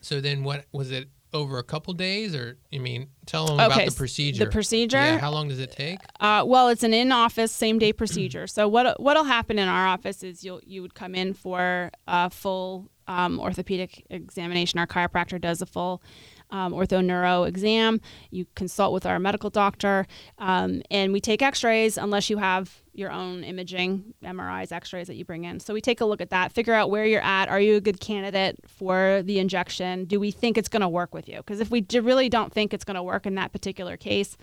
so 0.00 0.20
then 0.20 0.44
what 0.44 0.66
was 0.72 0.90
it? 0.90 1.08
Over 1.32 1.58
a 1.58 1.64
couple 1.64 1.92
days, 1.94 2.32
or 2.32 2.58
I 2.72 2.78
mean, 2.78 3.08
tell 3.26 3.46
them 3.46 3.56
okay, 3.56 3.64
about 3.64 3.86
the 3.86 3.96
procedure. 3.96 4.44
The 4.44 4.50
procedure. 4.52 4.98
Yeah. 4.98 5.18
How 5.18 5.32
long 5.32 5.48
does 5.48 5.58
it 5.58 5.72
take? 5.72 5.98
Uh, 6.20 6.44
well, 6.46 6.68
it's 6.68 6.84
an 6.84 6.94
in-office 6.94 7.50
same-day 7.50 7.92
procedure. 8.04 8.46
so 8.46 8.68
what 8.68 9.00
what'll 9.00 9.24
happen 9.24 9.58
in 9.58 9.66
our 9.66 9.84
office 9.84 10.22
is 10.22 10.44
you'll 10.44 10.60
you 10.64 10.80
would 10.80 10.94
come 10.94 11.12
in 11.16 11.34
for 11.34 11.90
a 12.06 12.30
full 12.30 12.88
um, 13.08 13.40
orthopedic 13.40 14.04
examination. 14.10 14.78
Our 14.78 14.86
chiropractor 14.86 15.40
does 15.40 15.60
a 15.60 15.66
full 15.66 16.02
um, 16.50 16.72
ortho 16.72 17.04
neuro 17.04 17.44
exam. 17.44 18.00
You 18.30 18.46
consult 18.54 18.92
with 18.92 19.06
our 19.06 19.18
medical 19.18 19.50
doctor, 19.50 20.06
um, 20.38 20.82
and 20.90 21.12
we 21.12 21.20
take 21.20 21.42
x 21.42 21.64
rays 21.64 21.96
unless 21.98 22.30
you 22.30 22.38
have 22.38 22.82
your 22.92 23.10
own 23.10 23.42
imaging, 23.42 24.14
MRIs, 24.22 24.70
x 24.72 24.92
rays 24.92 25.08
that 25.08 25.16
you 25.16 25.24
bring 25.24 25.44
in. 25.44 25.60
So 25.60 25.74
we 25.74 25.80
take 25.80 26.00
a 26.00 26.04
look 26.04 26.20
at 26.20 26.30
that, 26.30 26.52
figure 26.52 26.74
out 26.74 26.90
where 26.90 27.04
you're 27.04 27.20
at. 27.20 27.48
Are 27.48 27.60
you 27.60 27.76
a 27.76 27.80
good 27.80 28.00
candidate 28.00 28.58
for 28.68 29.22
the 29.24 29.38
injection? 29.38 30.04
Do 30.04 30.20
we 30.20 30.30
think 30.30 30.56
it's 30.56 30.68
going 30.68 30.82
to 30.82 30.88
work 30.88 31.12
with 31.12 31.28
you? 31.28 31.38
Because 31.38 31.60
if 31.60 31.70
we 31.70 31.84
really 31.92 32.28
don't 32.28 32.52
think 32.52 32.72
it's 32.72 32.84
going 32.84 32.96
to 32.96 33.02
work 33.02 33.26
in 33.26 33.34
that 33.34 33.52
particular 33.52 33.96
case, 33.96 34.36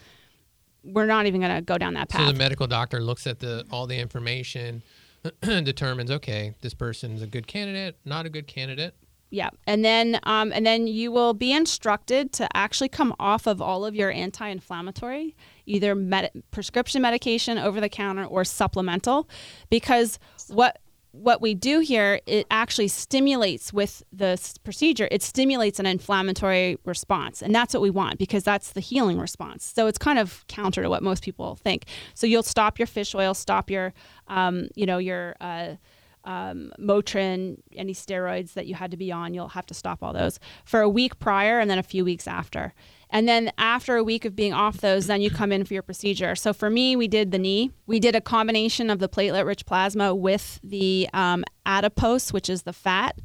we're 0.84 1.06
not 1.06 1.26
even 1.26 1.42
going 1.42 1.56
to 1.56 1.62
go 1.62 1.78
down 1.78 1.94
that 1.94 2.10
path. 2.10 2.22
So 2.22 2.32
the 2.32 2.38
medical 2.38 2.68
doctor 2.68 3.00
looks 3.00 3.28
at 3.28 3.40
the 3.40 3.66
all 3.72 3.88
the 3.88 3.98
information, 3.98 4.84
determines 5.42 6.12
okay, 6.12 6.56
this 6.62 6.74
person's 6.74 7.22
a 7.22 7.28
good 7.28 7.48
candidate, 7.48 7.98
not 8.04 8.26
a 8.26 8.30
good 8.30 8.48
candidate, 8.48 8.96
yeah, 9.32 9.50
and 9.66 9.84
then 9.84 10.20
um, 10.24 10.52
and 10.52 10.66
then 10.66 10.88
you 10.88 11.12
will 11.12 11.34
be 11.34 11.54
instructed 11.54 12.34
to 12.34 12.48
actually 12.56 12.90
come 12.90 13.16
off 13.18 13.48
of 13.48 13.62
all 13.62 13.86
of 13.86 13.96
your 13.96 14.12
anti-inflammatory, 14.12 15.36
either 15.66 15.96
med- 15.96 16.44
prescription 16.52 17.02
medication, 17.02 17.58
over 17.58 17.80
the 17.80 17.90
counter, 17.90 18.26
or 18.26 18.44
supplemental, 18.44 19.30
because 19.70 20.20
what 20.50 20.82
what 21.12 21.42
we 21.42 21.54
do 21.54 21.80
here, 21.80 22.22
it 22.26 22.48
actually 22.50 22.88
stimulates 22.88 23.74
with 23.74 24.04
the 24.14 24.40
procedure, 24.64 25.08
it 25.12 25.22
stimulates 25.22 25.80
an 25.80 25.86
inflammatory 25.86 26.78
response. 26.86 27.42
And 27.42 27.54
that's 27.54 27.74
what 27.74 27.82
we 27.82 27.90
want 27.90 28.18
because 28.18 28.44
that's 28.44 28.72
the 28.72 28.80
healing 28.80 29.20
response. 29.20 29.66
So 29.66 29.88
it's 29.88 29.98
kind 29.98 30.20
of 30.20 30.46
counter 30.48 30.82
to 30.82 30.90
what 30.90 31.04
most 31.04 31.24
people 31.24 31.56
think. 31.56 31.86
So 32.14 32.28
you'll 32.28 32.44
stop 32.44 32.80
your 32.80 32.88
fish 32.88 33.14
oil, 33.14 33.34
stop 33.34 33.70
your, 33.70 33.94
um, 34.28 34.70
you 34.76 34.86
know, 34.86 35.00
your, 35.00 35.36
uh, 35.42 35.76
um, 36.24 36.72
Motrin, 36.80 37.58
any 37.76 37.94
steroids 37.94 38.54
that 38.54 38.68
you 38.68 38.76
had 38.76 38.92
to 38.92 38.98
be 38.98 39.12
on, 39.12 39.34
you'll 39.34 39.50
have 39.50 39.66
to 39.68 39.74
stop 39.74 40.04
all 40.04 40.14
those 40.14 40.40
for 40.66 40.82
a 40.82 40.90
week 40.90 41.20
prior 41.20 41.60
and 41.60 41.70
then 41.70 41.80
a 41.80 41.84
few 41.84 42.06
weeks 42.06 42.28
after. 42.28 42.74
And 43.10 43.28
then 43.28 43.52
after 43.58 43.98
a 43.98 44.04
week 44.04 44.24
of 44.24 44.36
being 44.36 44.54
off 44.54 44.78
those, 44.78 45.08
then 45.08 45.22
you 45.22 45.30
come 45.30 45.52
in 45.52 45.66
for 45.66 45.74
your 45.74 45.84
procedure. 45.84 46.36
So 46.36 46.54
for 46.54 46.70
me, 46.70 46.96
we 46.96 47.08
did 47.08 47.32
the 47.32 47.40
knee. 47.40 47.72
We 47.86 48.00
did 48.00 48.16
a 48.16 48.22
combination 48.22 48.90
of 48.90 49.00
the 49.00 49.10
platelet 49.10 49.46
rich 49.46 49.66
plasma 49.66 50.16
with 50.16 50.60
the 50.64 51.10
um, 51.14 51.44
adipose, 51.66 52.32
which 52.32 52.50
is 52.50 52.64
the 52.64 52.74
fat. 52.74 53.20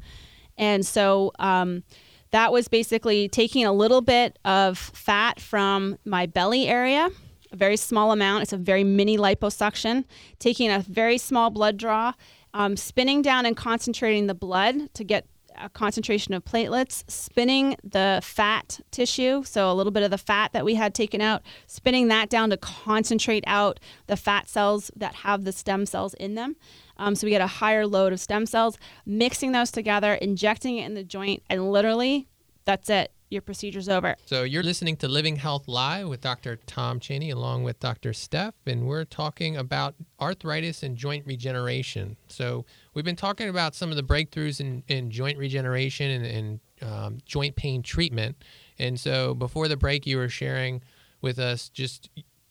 And 0.57 0.85
so 0.85 1.31
um, 1.39 1.83
that 2.31 2.51
was 2.51 2.67
basically 2.67 3.29
taking 3.29 3.65
a 3.65 3.71
little 3.71 4.01
bit 4.01 4.37
of 4.43 4.77
fat 4.77 5.39
from 5.39 5.97
my 6.03 6.25
belly 6.25 6.67
area, 6.67 7.09
a 7.51 7.55
very 7.55 7.77
small 7.77 8.11
amount. 8.11 8.43
It's 8.43 8.53
a 8.53 8.57
very 8.57 8.83
mini 8.83 9.17
liposuction, 9.17 10.03
taking 10.39 10.69
a 10.69 10.79
very 10.79 11.17
small 11.17 11.49
blood 11.49 11.77
draw, 11.77 12.13
um, 12.57 12.75
spinning 12.75 13.21
down 13.21 13.45
and 13.45 13.55
concentrating 13.55 14.25
the 14.25 14.33
blood 14.33 14.91
to 14.95 15.03
get 15.03 15.27
a 15.61 15.69
concentration 15.69 16.33
of 16.33 16.43
platelets, 16.43 17.03
spinning 17.07 17.75
the 17.83 18.19
fat 18.23 18.79
tissue, 18.89 19.43
so 19.43 19.71
a 19.71 19.75
little 19.75 19.91
bit 19.91 20.01
of 20.01 20.09
the 20.09 20.17
fat 20.17 20.53
that 20.53 20.65
we 20.65 20.73
had 20.73 20.95
taken 20.95 21.21
out, 21.21 21.43
spinning 21.67 22.07
that 22.07 22.29
down 22.29 22.49
to 22.49 22.57
concentrate 22.57 23.43
out 23.45 23.79
the 24.07 24.17
fat 24.17 24.49
cells 24.49 24.89
that 24.95 25.13
have 25.13 25.43
the 25.43 25.51
stem 25.51 25.85
cells 25.85 26.15
in 26.15 26.33
them. 26.33 26.55
Um, 26.97 27.13
so 27.13 27.27
we 27.27 27.31
get 27.31 27.41
a 27.41 27.47
higher 27.47 27.85
load 27.85 28.11
of 28.11 28.19
stem 28.19 28.47
cells, 28.47 28.79
mixing 29.05 29.51
those 29.51 29.69
together, 29.69 30.15
injecting 30.15 30.77
it 30.77 30.85
in 30.85 30.95
the 30.95 31.03
joint, 31.03 31.43
and 31.51 31.71
literally 31.71 32.27
that's 32.65 32.89
it 32.89 33.11
your 33.29 33.41
procedure's 33.41 33.89
over. 33.89 34.15
So 34.25 34.43
you're 34.43 34.63
listening 34.63 34.95
to 34.97 35.07
Living 35.07 35.35
Health 35.35 35.67
Live 35.67 36.07
with 36.07 36.21
Dr. 36.21 36.55
Tom 36.65 36.99
Cheney 36.99 37.29
along 37.29 37.63
with 37.63 37.79
Dr. 37.79 38.13
Steph, 38.13 38.55
and 38.65 38.87
we're 38.87 39.05
talking 39.05 39.57
about 39.57 39.95
arthritis 40.19 40.81
and 40.83 40.95
joint 40.95 41.25
regeneration. 41.25 42.15
So 42.27 42.65
we've 42.93 43.05
been 43.05 43.15
talking 43.17 43.49
about 43.49 43.75
some 43.75 43.89
of 43.89 43.97
the 43.97 44.03
breakthroughs 44.03 44.61
in, 44.61 44.83
in 44.87 45.11
joint 45.11 45.37
regeneration 45.37 46.09
and, 46.11 46.25
and 46.25 46.59
um, 46.81 47.17
joint 47.25 47.55
pain 47.55 47.81
treatment. 47.81 48.43
And 48.79 48.99
so 48.99 49.33
before 49.33 49.67
the 49.67 49.77
break, 49.77 50.07
you 50.07 50.17
were 50.17 50.29
sharing 50.29 50.81
with 51.21 51.39
us 51.39 51.69
just 51.69 52.09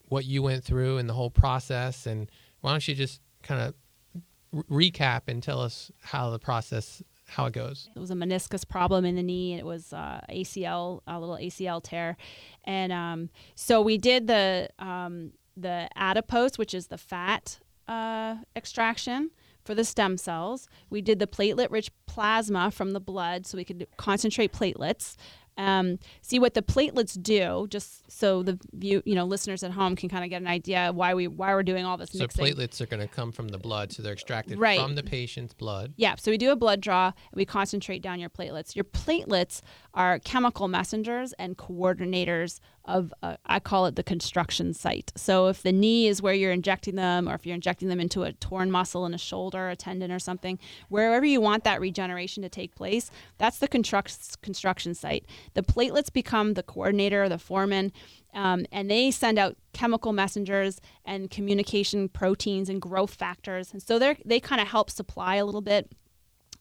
what 0.08 0.24
you 0.24 0.42
went 0.42 0.64
through 0.64 0.98
and 0.98 1.08
the 1.08 1.14
whole 1.14 1.30
process. 1.30 2.06
And 2.06 2.30
why 2.60 2.72
don't 2.72 2.86
you 2.86 2.94
just 2.94 3.20
kind 3.42 3.62
of 3.62 3.74
re- 4.52 4.90
recap 4.90 5.22
and 5.28 5.42
tell 5.42 5.60
us 5.60 5.90
how 6.02 6.30
the 6.30 6.38
process 6.38 7.02
how 7.26 7.46
it 7.46 7.52
goes. 7.52 7.88
It 7.94 7.98
was 7.98 8.10
a 8.10 8.14
meniscus 8.14 8.66
problem 8.66 9.04
in 9.04 9.16
the 9.16 9.22
knee. 9.22 9.54
It 9.54 9.66
was 9.66 9.92
uh, 9.92 10.20
ACL, 10.30 11.00
a 11.06 11.18
little 11.18 11.36
ACL 11.36 11.82
tear, 11.82 12.16
and 12.64 12.92
um, 12.92 13.30
so 13.54 13.80
we 13.80 13.98
did 13.98 14.26
the 14.26 14.68
um, 14.78 15.32
the 15.56 15.88
adipose, 15.96 16.58
which 16.58 16.74
is 16.74 16.88
the 16.88 16.98
fat 16.98 17.58
uh, 17.88 18.36
extraction 18.54 19.30
for 19.64 19.74
the 19.74 19.84
stem 19.84 20.16
cells. 20.16 20.68
We 20.90 21.02
did 21.02 21.18
the 21.18 21.26
platelet-rich 21.26 21.90
plasma 22.06 22.70
from 22.70 22.92
the 22.92 23.00
blood, 23.00 23.46
so 23.46 23.56
we 23.56 23.64
could 23.64 23.86
concentrate 23.96 24.52
platelets. 24.52 25.16
Um, 25.58 25.98
see 26.20 26.38
what 26.38 26.54
the 26.54 26.62
platelets 26.62 27.20
do, 27.20 27.66
just 27.70 28.10
so 28.10 28.42
the 28.42 28.58
view, 28.72 29.02
you 29.06 29.14
know, 29.14 29.24
listeners 29.24 29.62
at 29.62 29.70
home 29.70 29.96
can 29.96 30.08
kind 30.08 30.22
of 30.22 30.28
get 30.30 30.42
an 30.42 30.46
idea 30.48 30.90
why 30.92 31.14
we 31.14 31.28
why 31.28 31.54
we're 31.54 31.62
doing 31.62 31.84
all 31.84 31.96
this 31.96 32.10
so 32.10 32.18
mixing. 32.18 32.44
platelets 32.44 32.80
are 32.80 32.86
going 32.86 33.00
to 33.00 33.08
come 33.08 33.32
from 33.32 33.48
the 33.48 33.58
blood, 33.58 33.92
so 33.92 34.02
they're 34.02 34.12
extracted 34.12 34.58
Right. 34.58 34.78
from 34.78 34.94
the 34.94 35.02
patient's 35.02 35.54
blood. 35.54 35.94
Yeah, 35.96 36.14
so 36.18 36.30
we 36.30 36.36
do 36.38 36.50
a 36.50 36.56
blood 36.56 36.80
draw 36.80 37.06
and 37.06 37.36
we 37.36 37.44
concentrate 37.46 38.02
down 38.02 38.20
your 38.20 38.30
platelets. 38.30 38.76
Your 38.76 38.84
platelets 38.84 39.62
are 39.94 40.18
chemical 40.18 40.68
messengers 40.68 41.32
and 41.38 41.56
coordinators 41.56 42.60
of, 42.86 43.12
uh, 43.22 43.36
I 43.46 43.58
call 43.58 43.86
it 43.86 43.96
the 43.96 44.02
construction 44.02 44.72
site. 44.72 45.12
So 45.16 45.48
if 45.48 45.62
the 45.62 45.72
knee 45.72 46.06
is 46.06 46.22
where 46.22 46.34
you're 46.34 46.52
injecting 46.52 46.94
them, 46.94 47.28
or 47.28 47.34
if 47.34 47.44
you're 47.44 47.54
injecting 47.54 47.88
them 47.88 48.00
into 48.00 48.22
a 48.22 48.32
torn 48.32 48.70
muscle 48.70 49.04
in 49.04 49.12
a 49.12 49.18
shoulder, 49.18 49.68
a 49.68 49.76
tendon, 49.76 50.12
or 50.12 50.18
something, 50.18 50.58
wherever 50.88 51.26
you 51.26 51.40
want 51.40 51.64
that 51.64 51.80
regeneration 51.80 52.42
to 52.42 52.48
take 52.48 52.74
place, 52.74 53.10
that's 53.38 53.58
the 53.58 53.68
construct- 53.68 54.40
construction 54.42 54.94
site. 54.94 55.26
The 55.54 55.62
platelets 55.62 56.12
become 56.12 56.54
the 56.54 56.62
coordinator, 56.62 57.28
the 57.28 57.38
foreman, 57.38 57.92
um, 58.32 58.66
and 58.70 58.90
they 58.90 59.10
send 59.10 59.38
out 59.38 59.56
chemical 59.72 60.12
messengers 60.12 60.80
and 61.04 61.30
communication 61.30 62.08
proteins 62.08 62.68
and 62.68 62.80
growth 62.80 63.14
factors. 63.14 63.72
And 63.72 63.82
so 63.82 63.98
they 63.98 64.16
they 64.24 64.40
kind 64.40 64.60
of 64.60 64.68
help 64.68 64.90
supply 64.90 65.36
a 65.36 65.44
little 65.44 65.62
bit 65.62 65.90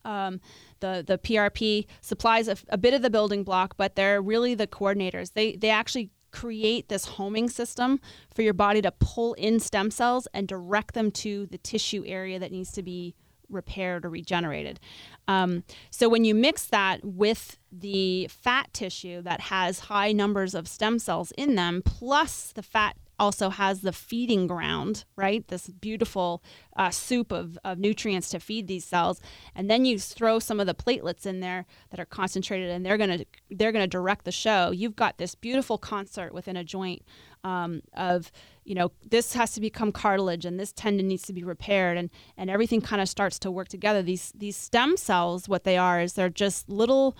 um, 0.05 0.39
the 0.86 1.04
the 1.06 1.18
PRP 1.18 1.86
supplies 2.01 2.48
a, 2.48 2.58
a 2.70 2.77
bit 2.77 2.94
of 2.94 3.01
the 3.01 3.10
building 3.10 3.44
block, 3.44 3.75
but 3.77 3.96
they're 3.96 4.22
really 4.22 4.56
the 4.56 4.68
coordinators. 4.68 5.34
They 5.34 5.56
they 5.56 5.70
actually 5.70 6.12
create 6.32 6.89
this 6.89 7.06
homing 7.06 7.50
system 7.50 8.00
for 8.34 8.42
your 8.42 8.54
body 8.54 8.82
to 8.82 8.92
pull 8.92 9.34
in 9.36 9.60
stem 9.60 9.89
cells 9.89 10.27
and 10.34 10.48
direct 10.48 10.94
them 10.94 11.10
to 11.10 11.46
the 11.48 11.58
tissue 11.58 12.04
area 12.06 12.38
that 12.39 12.51
needs 12.51 12.74
to 12.74 12.84
be 12.84 13.15
repaired 13.50 14.06
or 14.06 14.10
regenerated. 14.10 14.80
Um, 15.27 15.63
so 15.92 16.10
when 16.10 16.25
you 16.25 16.36
mix 16.36 16.65
that 16.65 17.06
with 17.06 17.58
the 17.72 18.27
fat 18.27 18.74
tissue 18.74 19.22
that 19.22 19.39
has 19.42 19.80
high 19.80 20.12
numbers 20.12 20.54
of 20.54 20.68
stem 20.68 21.00
cells 21.00 21.32
in 21.38 21.56
them, 21.56 21.82
plus 21.86 22.51
the 22.51 22.63
fat 22.63 22.98
also 23.19 23.50
has 23.50 23.81
the 23.81 23.91
feeding 23.91 24.48
ground, 24.48 25.05
right? 25.15 25.48
This 25.48 25.67
beautiful 25.67 26.43
uh, 26.75 26.89
soup 26.89 27.31
of, 27.31 27.57
of 27.63 27.77
nutrients 27.77 28.29
to 28.29 28.39
feed 28.39 28.67
these 28.67 28.86
cells, 28.86 29.22
and 29.55 29.69
then 29.69 29.86
you 29.86 30.00
throw 30.00 30.39
some 30.39 30.60
of 30.60 30.67
the 30.67 30.75
platelets 30.75 31.25
in 31.25 31.39
there 31.39 31.65
that 31.89 32.00
are 32.00 32.05
concentrated, 32.05 32.69
and 32.69 32.86
they're 32.86 32.98
gonna 32.98 33.19
they're 33.50 33.72
gonna 33.72 33.88
direct 33.88 34.25
the 34.25 34.31
show. 34.31 34.72
You've 34.72 34.95
got 34.95 35.17
this 35.17 35.36
beautiful 35.36 35.77
concert 35.77 36.34
within 36.34 36.57
a 36.57 36.63
joint 36.63 37.03
um, 37.43 37.81
of 37.93 38.31
you 38.63 38.74
know 38.74 38.91
this 39.07 39.34
has 39.34 39.53
to 39.53 39.62
become 39.62 39.91
cartilage, 39.91 40.45
and 40.45 40.60
this 40.60 40.72
tendon 40.74 41.07
needs 41.07 41.24
to 41.24 41.34
be 41.34 41.43
repaired, 41.43 41.98
and 41.98 42.10
and 42.38 42.50
everything 42.50 42.81
kind 42.81 43.01
of 43.01 43.07
starts 43.07 43.38
to 43.39 43.51
work 43.51 43.67
together. 43.67 44.01
These 44.01 44.34
these 44.36 44.57
stem 44.57 44.98
cells, 44.98 45.48
what 45.48 45.63
they 45.63 45.77
are 45.77 46.01
is 46.01 46.13
they're 46.13 46.29
just 46.29 46.67
little 46.67 47.15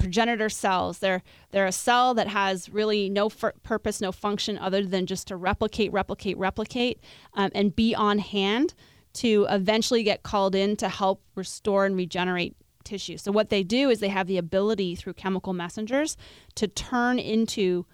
progenitor 0.00 0.48
cells. 0.48 0.98
They're 0.98 1.22
they're 1.52 1.66
a 1.66 1.72
cell 1.72 2.14
that 2.14 2.28
has 2.28 2.68
really 2.70 3.08
no 3.08 3.26
f- 3.26 3.54
purpose, 3.62 4.00
no 4.00 4.12
function 4.12 4.58
other 4.58 4.84
than 4.84 5.06
just 5.06 5.28
to 5.28 5.36
replicate, 5.36 5.92
replicate, 5.92 6.36
replicate, 6.38 7.00
um, 7.34 7.50
and 7.54 7.76
be 7.76 7.94
on 7.94 8.18
hand 8.18 8.74
to 9.12 9.46
eventually 9.50 10.02
get 10.02 10.22
called 10.22 10.54
in 10.54 10.76
to 10.76 10.88
help 10.88 11.22
restore 11.34 11.84
and 11.84 11.96
regenerate 11.96 12.56
tissue. 12.84 13.16
So 13.16 13.30
what 13.30 13.50
they 13.50 13.62
do 13.62 13.90
is 13.90 14.00
they 14.00 14.08
have 14.08 14.26
the 14.26 14.38
ability 14.38 14.94
through 14.94 15.14
chemical 15.14 15.52
messengers 15.52 16.16
to 16.54 16.66
turn 16.66 17.18
into 17.18 17.86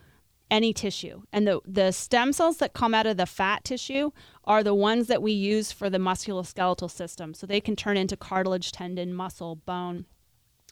any 0.50 0.72
tissue. 0.72 1.22
And 1.32 1.46
the, 1.46 1.60
the 1.66 1.90
stem 1.90 2.32
cells 2.32 2.58
that 2.58 2.72
come 2.72 2.94
out 2.94 3.06
of 3.06 3.16
the 3.16 3.26
fat 3.26 3.64
tissue 3.64 4.12
are 4.44 4.62
the 4.62 4.74
ones 4.74 5.08
that 5.08 5.22
we 5.22 5.32
use 5.32 5.72
for 5.72 5.90
the 5.90 5.98
musculoskeletal 5.98 6.90
system. 6.90 7.34
So 7.34 7.46
they 7.46 7.60
can 7.60 7.74
turn 7.74 7.96
into 7.96 8.16
cartilage, 8.16 8.70
tendon, 8.70 9.12
muscle, 9.12 9.56
bone. 9.56 10.06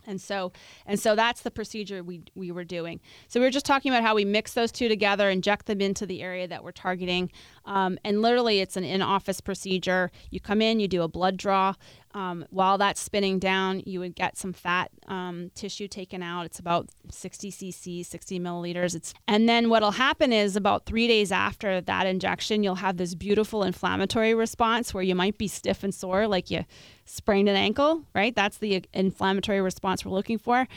And 0.06 0.20
so 0.20 0.52
and 0.86 0.98
so 0.98 1.14
that's 1.14 1.42
the 1.42 1.50
procedure 1.50 2.02
we 2.02 2.22
we 2.34 2.50
were 2.50 2.64
doing. 2.64 3.00
So 3.28 3.40
we 3.40 3.46
were 3.46 3.50
just 3.50 3.66
talking 3.66 3.92
about 3.92 4.02
how 4.02 4.14
we 4.14 4.24
mix 4.24 4.54
those 4.54 4.72
two 4.72 4.88
together, 4.88 5.30
inject 5.30 5.66
them 5.66 5.80
into 5.80 6.06
the 6.06 6.22
area 6.22 6.46
that 6.48 6.62
we're 6.62 6.72
targeting, 6.72 7.30
um, 7.64 7.98
and 8.04 8.22
literally 8.22 8.60
it's 8.60 8.76
an 8.76 8.84
in-office 8.84 9.40
procedure. 9.40 10.10
You 10.30 10.40
come 10.40 10.60
in, 10.62 10.80
you 10.80 10.88
do 10.88 11.02
a 11.02 11.08
blood 11.08 11.36
draw. 11.36 11.74
Um, 12.14 12.46
while 12.50 12.78
that's 12.78 13.00
spinning 13.00 13.40
down, 13.40 13.82
you 13.84 13.98
would 13.98 14.14
get 14.14 14.38
some 14.38 14.52
fat 14.52 14.90
um, 15.08 15.50
tissue 15.56 15.88
taken 15.88 16.22
out. 16.22 16.46
It's 16.46 16.60
about 16.60 16.88
60 17.10 17.50
cc, 17.50 18.06
60 18.06 18.40
milliliters. 18.40 18.94
It's 18.94 19.12
and 19.26 19.48
then 19.48 19.68
what'll 19.68 19.90
happen 19.90 20.32
is 20.32 20.54
about 20.54 20.86
three 20.86 21.08
days 21.08 21.32
after 21.32 21.80
that 21.80 22.06
injection, 22.06 22.62
you'll 22.62 22.76
have 22.76 22.96
this 22.96 23.16
beautiful 23.16 23.64
inflammatory 23.64 24.32
response 24.32 24.94
where 24.94 25.02
you 25.02 25.16
might 25.16 25.38
be 25.38 25.48
stiff 25.48 25.82
and 25.82 25.92
sore, 25.92 26.28
like 26.28 26.50
you 26.50 26.64
sprained 27.04 27.48
an 27.48 27.56
ankle. 27.56 28.04
Right? 28.14 28.34
That's 28.34 28.58
the 28.58 28.84
inflammatory 28.94 29.60
response 29.60 30.04
we're 30.04 30.12
looking 30.12 30.38
for, 30.38 30.68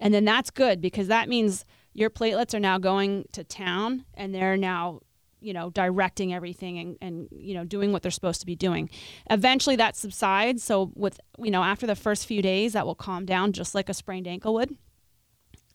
and 0.00 0.14
then 0.14 0.24
that's 0.24 0.50
good 0.50 0.80
because 0.80 1.08
that 1.08 1.28
means 1.28 1.66
your 1.92 2.10
platelets 2.10 2.54
are 2.54 2.60
now 2.60 2.78
going 2.78 3.24
to 3.32 3.42
town 3.42 4.04
and 4.14 4.34
they're 4.34 4.56
now 4.56 5.00
you 5.40 5.52
know 5.52 5.70
directing 5.70 6.32
everything 6.32 6.78
and, 6.78 6.98
and 7.00 7.28
you 7.30 7.54
know 7.54 7.64
doing 7.64 7.92
what 7.92 8.02
they're 8.02 8.10
supposed 8.10 8.40
to 8.40 8.46
be 8.46 8.56
doing. 8.56 8.90
Eventually 9.30 9.76
that 9.76 9.96
subsides. 9.96 10.62
So 10.62 10.92
with 10.94 11.20
you 11.38 11.50
know 11.50 11.62
after 11.62 11.86
the 11.86 11.96
first 11.96 12.26
few 12.26 12.42
days 12.42 12.72
that 12.72 12.86
will 12.86 12.94
calm 12.94 13.24
down 13.26 13.52
just 13.52 13.74
like 13.74 13.88
a 13.88 13.94
sprained 13.94 14.26
ankle 14.26 14.54
would. 14.54 14.76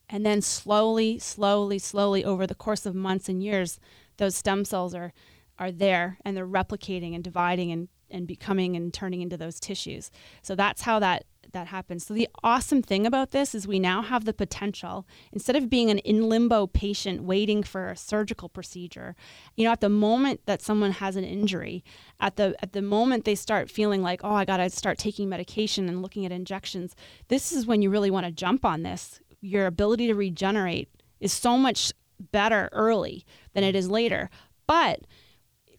And 0.09 0.25
then 0.25 0.41
slowly 0.41 1.19
slowly 1.19 1.79
slowly 1.79 2.25
over 2.25 2.45
the 2.45 2.55
course 2.55 2.85
of 2.85 2.95
months 2.95 3.29
and 3.29 3.41
years 3.41 3.79
those 4.17 4.35
stem 4.35 4.65
cells 4.65 4.93
are 4.93 5.13
are 5.57 5.71
there 5.71 6.17
and 6.25 6.35
they're 6.35 6.47
replicating 6.47 7.15
and 7.15 7.23
dividing 7.23 7.71
and 7.71 7.87
and 8.09 8.27
becoming 8.27 8.75
and 8.75 8.93
turning 8.93 9.21
into 9.21 9.37
those 9.37 9.59
tissues. 9.59 10.11
So 10.41 10.55
that's 10.55 10.81
how 10.81 10.99
that 10.99 11.25
that 11.53 11.67
happens. 11.67 12.05
So 12.05 12.13
the 12.13 12.27
awesome 12.43 12.81
thing 12.81 13.05
about 13.05 13.31
this 13.31 13.53
is 13.53 13.67
we 13.67 13.79
now 13.79 14.01
have 14.01 14.25
the 14.25 14.33
potential 14.33 15.05
instead 15.31 15.55
of 15.55 15.69
being 15.69 15.89
an 15.89 15.99
in 15.99 16.29
limbo 16.29 16.67
patient 16.67 17.23
waiting 17.23 17.63
for 17.63 17.89
a 17.89 17.97
surgical 17.97 18.49
procedure. 18.49 19.15
You 19.55 19.65
know, 19.65 19.71
at 19.71 19.81
the 19.81 19.89
moment 19.89 20.41
that 20.45 20.61
someone 20.61 20.91
has 20.91 21.15
an 21.15 21.23
injury, 21.23 21.83
at 22.19 22.35
the 22.35 22.55
at 22.61 22.73
the 22.73 22.81
moment 22.81 23.25
they 23.25 23.35
start 23.35 23.69
feeling 23.69 24.01
like, 24.01 24.21
"Oh, 24.23 24.33
I 24.33 24.45
got 24.45 24.57
to 24.57 24.69
start 24.69 24.97
taking 24.97 25.29
medication 25.29 25.87
and 25.89 26.01
looking 26.01 26.25
at 26.25 26.31
injections." 26.31 26.95
This 27.27 27.51
is 27.51 27.65
when 27.65 27.81
you 27.81 27.89
really 27.89 28.11
want 28.11 28.25
to 28.25 28.31
jump 28.31 28.65
on 28.65 28.83
this. 28.83 29.19
Your 29.41 29.65
ability 29.65 30.07
to 30.07 30.15
regenerate 30.15 30.89
is 31.19 31.33
so 31.33 31.57
much 31.57 31.91
better 32.31 32.69
early 32.71 33.25
than 33.53 33.63
it 33.63 33.75
is 33.75 33.89
later. 33.89 34.29
But 34.67 35.01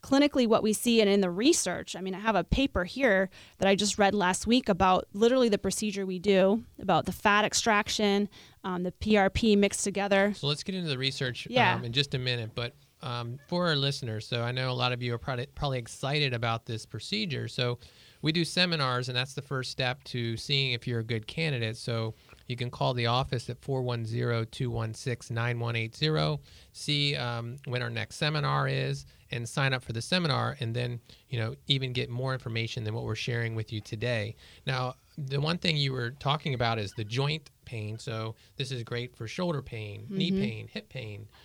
clinically 0.02 0.46
what 0.46 0.62
we 0.62 0.72
see 0.72 1.00
and 1.00 1.08
in 1.08 1.20
the 1.20 1.30
research 1.30 1.94
i 1.94 2.00
mean 2.00 2.14
i 2.14 2.18
have 2.18 2.34
a 2.34 2.42
paper 2.42 2.84
here 2.84 3.30
that 3.58 3.68
i 3.68 3.74
just 3.74 3.98
read 3.98 4.14
last 4.14 4.46
week 4.46 4.68
about 4.68 5.06
literally 5.12 5.48
the 5.48 5.58
procedure 5.58 6.04
we 6.04 6.18
do 6.18 6.62
about 6.80 7.06
the 7.06 7.12
fat 7.12 7.44
extraction 7.44 8.28
um, 8.64 8.82
the 8.82 8.92
prp 8.92 9.56
mixed 9.58 9.84
together. 9.84 10.32
So 10.36 10.46
let's 10.46 10.62
get 10.62 10.74
into 10.74 10.88
the 10.88 10.98
research 10.98 11.46
yeah. 11.50 11.74
um, 11.74 11.84
in 11.84 11.92
just 11.92 12.14
a 12.14 12.18
minute 12.18 12.50
but 12.54 12.74
um, 13.02 13.38
for 13.48 13.66
our 13.66 13.76
listeners 13.76 14.26
so 14.26 14.42
i 14.42 14.52
know 14.52 14.70
a 14.70 14.72
lot 14.72 14.92
of 14.92 15.02
you 15.02 15.14
are 15.14 15.18
probably, 15.18 15.46
probably 15.54 15.78
excited 15.78 16.34
about 16.34 16.66
this 16.66 16.84
procedure. 16.86 17.48
So 17.48 17.78
we 18.22 18.32
do 18.32 18.44
seminars 18.44 19.08
and 19.08 19.16
that's 19.16 19.34
the 19.34 19.42
first 19.42 19.70
step 19.70 20.02
to 20.04 20.36
seeing 20.36 20.72
if 20.72 20.86
you're 20.86 21.00
a 21.00 21.04
good 21.04 21.26
candidate. 21.26 21.76
So 21.76 22.14
you 22.46 22.56
can 22.56 22.70
call 22.70 22.94
the 22.94 23.06
office 23.06 23.50
at 23.50 23.60
410-216-9180 23.60 26.38
see 26.72 27.16
um, 27.16 27.56
when 27.66 27.82
our 27.82 27.90
next 27.90 28.16
seminar 28.16 28.68
is 28.68 29.04
and 29.30 29.48
sign 29.48 29.72
up 29.72 29.82
for 29.82 29.92
the 29.92 30.02
seminar 30.02 30.56
and 30.60 30.74
then 30.74 31.00
you 31.28 31.38
know 31.38 31.54
even 31.66 31.92
get 31.92 32.10
more 32.10 32.32
information 32.32 32.84
than 32.84 32.94
what 32.94 33.04
we're 33.04 33.14
sharing 33.14 33.54
with 33.54 33.72
you 33.72 33.80
today. 33.80 34.34
Now 34.66 34.94
the 35.18 35.40
one 35.40 35.58
thing 35.58 35.76
you 35.76 35.92
were 35.92 36.12
talking 36.12 36.54
about 36.54 36.78
is 36.78 36.92
the 36.92 37.04
joint 37.04 37.50
pain. 37.64 37.98
So 37.98 38.34
this 38.56 38.70
is 38.70 38.82
great 38.82 39.16
for 39.16 39.26
shoulder 39.26 39.62
pain 39.62 40.02
mm-hmm. 40.02 40.18
knee 40.18 40.32
pain 40.32 40.68
hip 40.68 40.88
pain. 40.88 41.28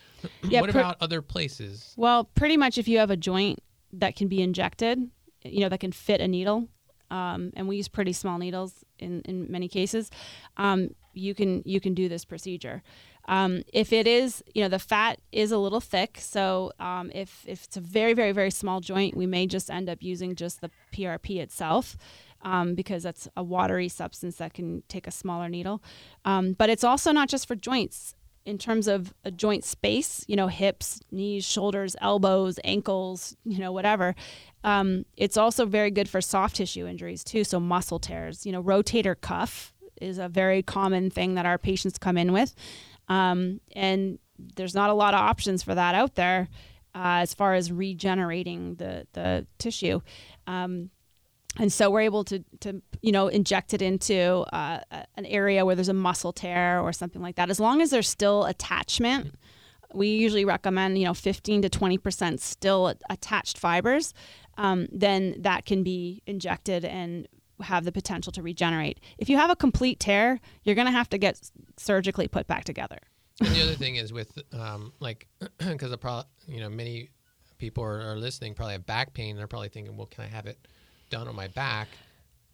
Yeah, 0.44 0.62
what 0.62 0.72
about 0.72 0.98
other 1.00 1.22
places? 1.22 1.94
Well 1.96 2.24
pretty 2.24 2.58
much 2.58 2.80
if 2.80 2.88
you 2.88 2.98
have 2.98 3.12
a 3.12 3.18
joint 3.18 3.60
that 3.94 4.16
can 4.16 4.28
be 4.28 4.42
injected 4.42 5.12
you 5.44 5.62
know 5.62 5.70
that 5.70 5.80
can 5.80 5.92
fit 5.92 6.22
a 6.22 6.28
needle 6.28 6.68
um, 7.12 7.52
and 7.56 7.68
we 7.68 7.78
use 7.78 7.88
pretty 7.88 8.14
small 8.14 8.38
needles 8.38 8.86
in, 9.00 9.22
in 9.22 9.52
many 9.52 9.68
cases 9.68 10.10
um, 10.58 10.90
you 11.14 11.34
can 11.34 11.62
you 11.66 11.80
can 11.80 11.94
do 11.94 12.10
this 12.10 12.26
procedure 12.26 12.84
um, 13.28 13.64
if 13.74 13.92
it 13.92 14.08
is, 14.08 14.44
you 14.54 14.62
know, 14.62 14.70
the 14.70 14.80
fat 14.80 15.20
is 15.32 15.52
a 15.52 15.58
little 15.58 15.82
thick, 15.82 16.18
so 16.20 16.72
um, 16.80 17.12
if, 17.14 17.44
if 17.46 17.66
it's 17.66 17.76
a 17.76 17.82
very, 17.82 18.14
very, 18.14 18.32
very 18.32 18.52
small 18.52 18.80
joint, 18.80 19.18
we 19.18 19.26
may 19.26 19.48
just 19.48 19.70
end 19.70 19.90
up 19.90 20.02
using 20.02 20.34
just 20.36 20.62
the 20.62 20.72
PRP 20.94 21.38
itself. 21.40 21.98
Um, 22.44 22.76
because 22.76 23.02
that's 23.02 23.28
a 23.36 23.42
watery 23.42 23.90
substance 23.90 24.36
that 24.36 24.54
can 24.54 24.84
take 24.88 25.08
a 25.08 25.12
smaller 25.12 25.50
needle. 25.50 25.82
Um, 26.24 26.54
but 26.54 26.70
it's 26.70 26.84
also 26.84 27.12
not 27.12 27.30
just 27.30 27.48
for 27.48 27.56
joints. 27.56 28.14
In 28.48 28.58
terms 28.58 28.88
of 28.88 29.14
a 29.26 29.32
joint 29.32 29.66
space, 29.66 30.24
you 30.28 30.38
know, 30.38 30.48
hips, 30.48 31.02
knees, 31.12 31.44
shoulders, 31.46 31.98
elbows, 32.00 32.60
ankles, 32.64 33.36
you 33.44 33.60
know, 33.60 33.74
whatever. 33.74 34.16
Um, 34.64 35.06
it's 35.18 35.36
also 35.36 35.66
very 35.66 35.92
good 35.92 36.08
for 36.08 36.22
soft 36.22 36.56
tissue 36.56 36.88
injuries 36.88 37.26
too. 37.26 37.44
So 37.44 37.60
muscle 37.60 38.00
tears, 38.00 38.46
you 38.46 38.54
know, 38.54 38.64
rotator 38.64 39.20
cuff 39.20 39.74
is 40.02 40.18
a 40.18 40.30
very 40.30 40.64
common 40.64 41.10
thing 41.10 41.36
that 41.36 41.46
our 41.46 41.58
patients 41.58 41.98
come 41.98 42.18
in 42.18 42.32
with. 42.32 42.56
Um, 43.10 43.60
and 43.76 44.18
there's 44.56 44.76
not 44.76 44.90
a 44.90 44.94
lot 44.94 45.14
of 45.14 45.20
options 45.20 45.62
for 45.62 45.76
that 45.76 45.94
out 45.94 46.16
there 46.16 46.48
uh, 46.96 47.20
as 47.22 47.34
far 47.34 47.54
as 47.54 47.72
regenerating 47.72 48.76
the, 48.76 49.08
the 49.14 49.46
tissue. 49.58 50.00
Um, 50.48 50.90
and 51.60 51.72
so 51.72 51.90
we're 51.90 52.02
able 52.02 52.24
to, 52.24 52.44
to 52.60 52.82
you 53.02 53.12
know 53.12 53.28
inject 53.28 53.74
it 53.74 53.82
into 53.82 54.46
uh, 54.54 54.80
an 55.16 55.26
area 55.26 55.66
where 55.66 55.76
there's 55.76 55.90
a 55.90 55.94
muscle 55.94 56.34
tear 56.34 56.80
or 56.80 56.94
something 56.94 57.22
like 57.22 57.36
that 57.36 57.50
as 57.50 57.60
long 57.60 57.82
as 57.82 57.90
there's 57.90 58.10
still 58.10 58.46
attachment 58.46 59.36
we 59.94 60.10
usually 60.10 60.46
recommend 60.46 60.98
you 60.98 61.06
know 61.06 61.14
15 61.14 61.64
to 61.64 61.70
20 61.70 61.98
percent 61.98 62.42
still 62.42 62.94
attached 63.10 63.58
fibers 63.58 64.14
um, 64.58 64.88
then 64.92 65.36
that 65.40 65.66
can 65.66 65.84
be 65.84 66.22
injected 66.26 66.84
and 66.84 67.28
have 67.62 67.86
the 67.86 67.92
potential 67.92 68.32
to 68.34 68.42
regenerate. 68.42 69.00
If 69.18 69.30
you 69.30 69.38
have 69.38 69.50
a 69.50 69.56
complete 69.56 70.00
tear, 70.00 70.40
you're 70.64 70.76
going 70.76 70.88
to 70.88 70.92
have 70.92 71.10
to 71.10 71.18
get 71.18 71.40
surgically 71.78 72.28
put 72.28 72.48
back 72.48 72.66
together. 72.66 73.00
And 73.40 73.50
the 73.50 73.64
other 73.64 73.76
thing 73.76 73.96
is 73.96 74.12
with 74.12 74.38
um, 74.54 74.94
like 75.00 75.28
because 75.58 75.92
the 75.92 75.98
pro- 75.98 76.24
you 76.48 76.60
know 76.60 76.70
many 76.70 77.10
people 77.58 77.84
are, 77.84 78.02
are 78.02 78.16
listening 78.16 78.54
probably 78.54 78.74
have 78.74 78.86
back 78.86 79.14
pain. 79.14 79.32
and 79.32 79.40
They're 79.40 79.48
probably 79.48 79.70
thinking, 79.70 79.96
well, 79.96 80.08
can 80.08 80.24
I 80.24 80.28
have 80.28 80.46
it 80.46 80.68
done 81.10 81.28
on 81.28 81.36
my 81.36 81.48
back? 81.48 81.88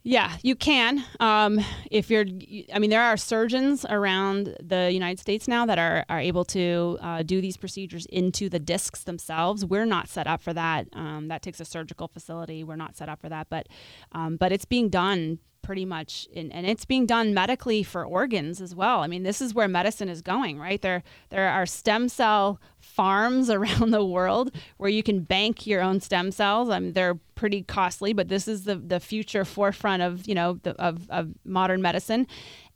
Yeah, 0.05 0.35
you 0.41 0.57
can. 0.57 1.05
Um, 1.21 1.61
if 1.89 2.09
you're, 2.09 2.25
I 2.73 2.79
mean, 2.79 2.89
there 2.89 3.01
are 3.01 3.15
surgeons 3.15 3.85
around 3.89 4.53
the 4.61 4.91
United 4.91 5.17
States 5.19 5.47
now 5.47 5.65
that 5.65 5.79
are, 5.79 6.05
are 6.09 6.19
able 6.19 6.43
to 6.45 6.97
uh, 7.01 7.23
do 7.23 7.39
these 7.39 7.55
procedures 7.55 8.05
into 8.07 8.49
the 8.49 8.59
discs 8.59 9.03
themselves. 9.03 9.65
We're 9.65 9.85
not 9.85 10.09
set 10.09 10.27
up 10.27 10.41
for 10.41 10.53
that. 10.53 10.87
Um, 10.91 11.29
that 11.29 11.41
takes 11.41 11.61
a 11.61 11.65
surgical 11.65 12.09
facility. 12.09 12.65
We're 12.65 12.75
not 12.75 12.97
set 12.97 13.07
up 13.07 13.21
for 13.21 13.29
that, 13.29 13.47
but 13.49 13.67
um, 14.11 14.35
but 14.35 14.51
it's 14.51 14.65
being 14.65 14.89
done 14.89 15.39
pretty 15.63 15.85
much 15.85 16.27
in, 16.31 16.51
and 16.51 16.67
it's 16.67 16.85
being 16.85 17.07
done 17.07 17.33
medically 17.33 17.81
for 17.81 18.05
organs 18.05 18.61
as 18.61 18.75
well. 18.75 18.99
I 18.99 19.07
mean, 19.07 19.23
this 19.23 19.41
is 19.41 19.55
where 19.55 19.67
medicine 19.67 20.09
is 20.09 20.21
going, 20.21 20.59
right? 20.59 20.79
There 20.79 21.01
there 21.29 21.49
are 21.49 21.65
stem 21.65 22.09
cell 22.09 22.61
farms 22.79 23.49
around 23.57 23.89
the 23.89 24.05
world 24.05 24.51
where 24.77 24.89
you 24.89 25.01
can 25.01 25.21
bank 25.21 25.65
your 25.65 25.81
own 25.81 25.99
stem 25.99 26.31
cells. 26.31 26.69
I 26.69 26.77
mean, 26.79 26.93
they're 26.93 27.15
pretty 27.33 27.63
costly, 27.63 28.13
but 28.13 28.27
this 28.27 28.47
is 28.47 28.65
the 28.65 28.75
the 28.75 28.99
future 28.99 29.43
forefront 29.45 30.03
of, 30.03 30.27
you 30.27 30.35
know, 30.35 30.59
the, 30.61 30.79
of 30.79 31.09
of 31.09 31.33
modern 31.43 31.81
medicine. 31.81 32.27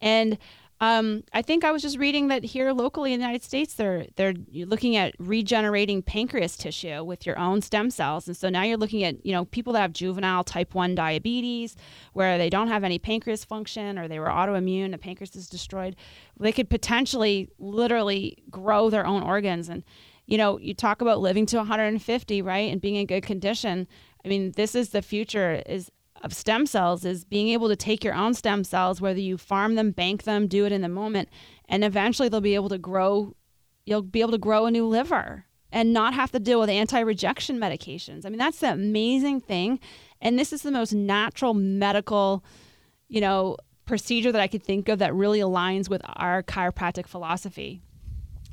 And 0.01 0.39
um, 0.79 1.23
I 1.33 1.41
think 1.41 1.63
I 1.63 1.71
was 1.71 1.81
just 1.81 1.97
reading 1.97 2.27
that 2.27 2.43
here 2.43 2.71
locally 2.71 3.11
in 3.11 3.19
the 3.19 3.25
United 3.25 3.43
States, 3.43 3.73
they're 3.73 4.05
they're 4.15 4.35
looking 4.53 4.95
at 4.95 5.15
regenerating 5.17 6.03
pancreas 6.03 6.55
tissue 6.55 7.03
with 7.03 7.25
your 7.25 7.37
own 7.39 7.63
stem 7.63 7.89
cells, 7.89 8.27
and 8.27 8.37
so 8.37 8.47
now 8.49 8.61
you're 8.61 8.77
looking 8.77 9.03
at 9.03 9.25
you 9.25 9.31
know 9.31 9.45
people 9.45 9.73
that 9.73 9.81
have 9.81 9.91
juvenile 9.91 10.43
type 10.43 10.75
one 10.75 10.93
diabetes, 10.93 11.75
where 12.13 12.37
they 12.37 12.49
don't 12.49 12.67
have 12.67 12.83
any 12.83 12.99
pancreas 12.99 13.43
function 13.43 13.97
or 13.97 14.07
they 14.07 14.19
were 14.19 14.27
autoimmune, 14.27 14.91
the 14.91 14.99
pancreas 14.99 15.35
is 15.35 15.49
destroyed. 15.49 15.95
They 16.39 16.51
could 16.51 16.69
potentially, 16.69 17.49
literally, 17.57 18.37
grow 18.51 18.91
their 18.91 19.05
own 19.05 19.23
organs, 19.23 19.69
and 19.69 19.83
you 20.27 20.37
know 20.37 20.59
you 20.59 20.75
talk 20.75 21.01
about 21.01 21.19
living 21.19 21.47
to 21.47 21.57
150, 21.57 22.41
right, 22.43 22.71
and 22.71 22.79
being 22.79 22.95
in 22.95 23.07
good 23.07 23.23
condition. 23.23 23.87
I 24.23 24.27
mean, 24.27 24.51
this 24.51 24.75
is 24.75 24.89
the 24.89 25.01
future. 25.01 25.63
Is 25.65 25.89
of 26.23 26.33
stem 26.33 26.65
cells 26.65 27.05
is 27.05 27.25
being 27.25 27.49
able 27.49 27.67
to 27.69 27.75
take 27.75 28.03
your 28.03 28.13
own 28.13 28.33
stem 28.33 28.63
cells, 28.63 29.01
whether 29.01 29.19
you 29.19 29.37
farm 29.37 29.75
them, 29.75 29.91
bank 29.91 30.23
them, 30.23 30.47
do 30.47 30.65
it 30.65 30.71
in 30.71 30.81
the 30.81 30.89
moment, 30.89 31.29
and 31.69 31.83
eventually 31.83 32.29
they'll 32.29 32.41
be 32.41 32.55
able 32.55 32.69
to 32.69 32.77
grow. 32.77 33.35
You'll 33.85 34.01
be 34.01 34.21
able 34.21 34.31
to 34.31 34.37
grow 34.37 34.65
a 34.65 34.71
new 34.71 34.85
liver 34.85 35.45
and 35.71 35.93
not 35.93 36.13
have 36.13 36.31
to 36.31 36.39
deal 36.39 36.59
with 36.59 36.69
anti-rejection 36.69 37.57
medications. 37.57 38.25
I 38.25 38.29
mean, 38.29 38.39
that's 38.39 38.59
the 38.59 38.71
amazing 38.71 39.41
thing, 39.41 39.79
and 40.21 40.37
this 40.37 40.51
is 40.53 40.61
the 40.61 40.71
most 40.71 40.93
natural 40.93 41.53
medical, 41.53 42.43
you 43.07 43.21
know, 43.21 43.57
procedure 43.85 44.31
that 44.31 44.41
I 44.41 44.47
could 44.47 44.63
think 44.63 44.89
of 44.89 44.99
that 44.99 45.13
really 45.13 45.39
aligns 45.39 45.89
with 45.89 46.01
our 46.05 46.43
chiropractic 46.43 47.07
philosophy. 47.07 47.81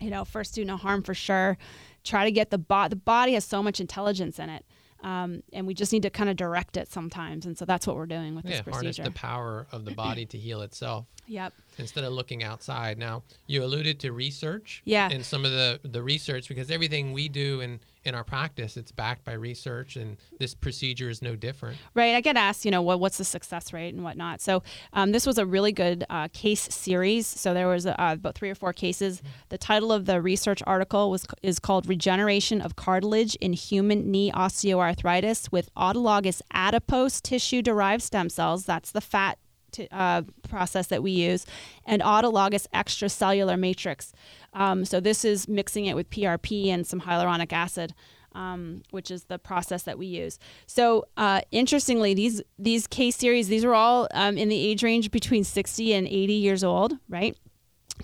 You 0.01 0.11
know, 0.11 0.25
first 0.25 0.55
do 0.55 0.65
no 0.65 0.77
harm 0.77 1.03
for 1.03 1.15
sure. 1.15 1.57
Try 2.05 2.25
to 2.25 2.31
get 2.31 2.51
the 2.51 2.59
body. 2.59 2.91
The 2.91 2.97
body 2.97 3.35
has 3.35 3.45
so 3.45 3.63
much 3.63 3.81
intelligence 3.81 4.39
in 4.39 4.51
it 4.51 4.65
um, 5.05 5.43
and 5.53 5.67
we 5.67 5.75
just 5.75 5.93
need 5.93 6.03
to 6.03 6.11
kind 6.11 6.31
of 6.31 6.37
direct 6.37 6.79
it 6.79 6.91
sometimes. 6.91 7.45
And 7.45 7.57
so 7.59 7.67
that's 7.67 7.87
what 7.87 7.95
we're 7.95 8.07
doing 8.07 8.35
with 8.35 8.47
yeah, 8.47 8.53
this 8.53 8.61
procedure. 8.63 9.03
harness 9.03 9.15
the 9.15 9.19
power 9.19 9.67
of 9.71 9.85
the 9.85 9.91
body 9.93 10.25
to 10.27 10.39
heal 10.39 10.63
itself. 10.63 11.07
Yep. 11.27 11.55
Instead 11.79 12.05
of 12.05 12.13
looking 12.13 12.43
outside. 12.45 12.99
Now, 12.99 13.23
you 13.47 13.65
alluded 13.65 13.99
to 14.01 14.13
research. 14.13 14.83
Yeah. 14.85 15.09
And 15.11 15.25
some 15.25 15.47
of 15.47 15.53
the, 15.53 15.81
the 15.83 16.03
research, 16.03 16.49
because 16.49 16.71
everything 16.71 17.15
we 17.15 17.31
do 17.31 17.63
in, 17.63 17.81
in 18.05 18.15
our 18.15 18.25
practice, 18.25 18.77
it's 18.77 18.93
backed 18.93 19.25
by 19.25 19.33
research, 19.33 19.97
and 19.97 20.17
this 20.39 20.55
procedure 20.55 21.09
is 21.09 21.23
no 21.23 21.37
different. 21.37 21.79
Right. 21.95 22.15
I 22.15 22.21
get 22.21 22.37
asked, 22.37 22.65
you 22.65 22.71
know, 22.71 22.83
what, 22.83 23.01
what's 23.01 23.19
the 23.19 23.25
success 23.25 23.73
rate 23.73 23.95
and 23.95 24.05
whatnot. 24.05 24.41
So 24.41 24.63
um, 24.93 25.13
this 25.13 25.27
was 25.27 25.39
a 25.39 25.47
really 25.47 25.73
good 25.73 26.05
uh, 26.11 26.29
case 26.33 26.63
series. 26.75 27.27
So 27.27 27.55
there 27.55 27.69
was 27.69 27.87
uh, 27.87 27.95
about 27.99 28.35
three 28.35 28.51
or 28.51 28.55
four 28.55 28.73
cases. 28.73 29.23
The 29.49 29.59
title 29.59 29.93
of 29.93 30.07
the 30.07 30.21
research 30.21 30.63
article 30.67 31.11
was 31.11 31.27
is 31.43 31.59
called 31.59 31.89
"Regeneration 31.89 32.61
of 32.61 32.77
Cartilage 32.77 33.35
in 33.37 33.53
Human 33.53 34.11
Knee 34.11 34.31
Osteoarthritis 34.33 35.51
with 35.51 35.75
Autologous 35.75 36.43
Adipose 36.53 37.21
Tissue 37.21 37.63
Derived 37.63 38.03
Stem 38.03 38.29
Cells." 38.29 38.65
That's 38.65 38.91
the 38.91 39.01
fat 39.01 39.39
to, 39.75 39.89
uh, 39.95 40.23
process 40.49 40.89
that 40.89 41.03
we 41.03 41.11
use, 41.11 41.47
and 41.85 42.03
autologous 42.03 42.67
extracellular 42.75 43.59
matrix. 43.59 44.13
Um, 44.53 44.85
so 44.85 45.01
this 45.01 45.25
is 45.25 45.49
mixing 45.49 45.87
it 45.87 45.95
with 45.95 46.11
PRP 46.11 46.69
and 46.69 46.87
some 46.87 47.03
hyaluronic 47.03 47.53
acid. 47.53 47.95
Um, 48.37 48.83
which 48.91 49.13
is 49.13 49.27
the 49.27 49.39
process 49.39 49.85
that 49.85 49.97
we 49.97 50.07
use. 50.07 50.41
So 50.67 51.05
uh, 51.17 51.43
interestingly, 51.53 52.15
these 52.15 52.43
these 52.59 52.89
case 52.89 53.15
series 53.15 53.47
these 53.47 53.65
are 53.65 53.75
all 53.75 54.09
um, 54.13 54.37
in 54.37 54.49
the 54.49 54.59
age 54.59 54.83
range 54.83 55.13
between 55.13 55.45
60 55.45 55.93
and 55.93 56.09
80 56.09 56.33
years 56.33 56.65
old, 56.65 56.95
right? 57.09 57.39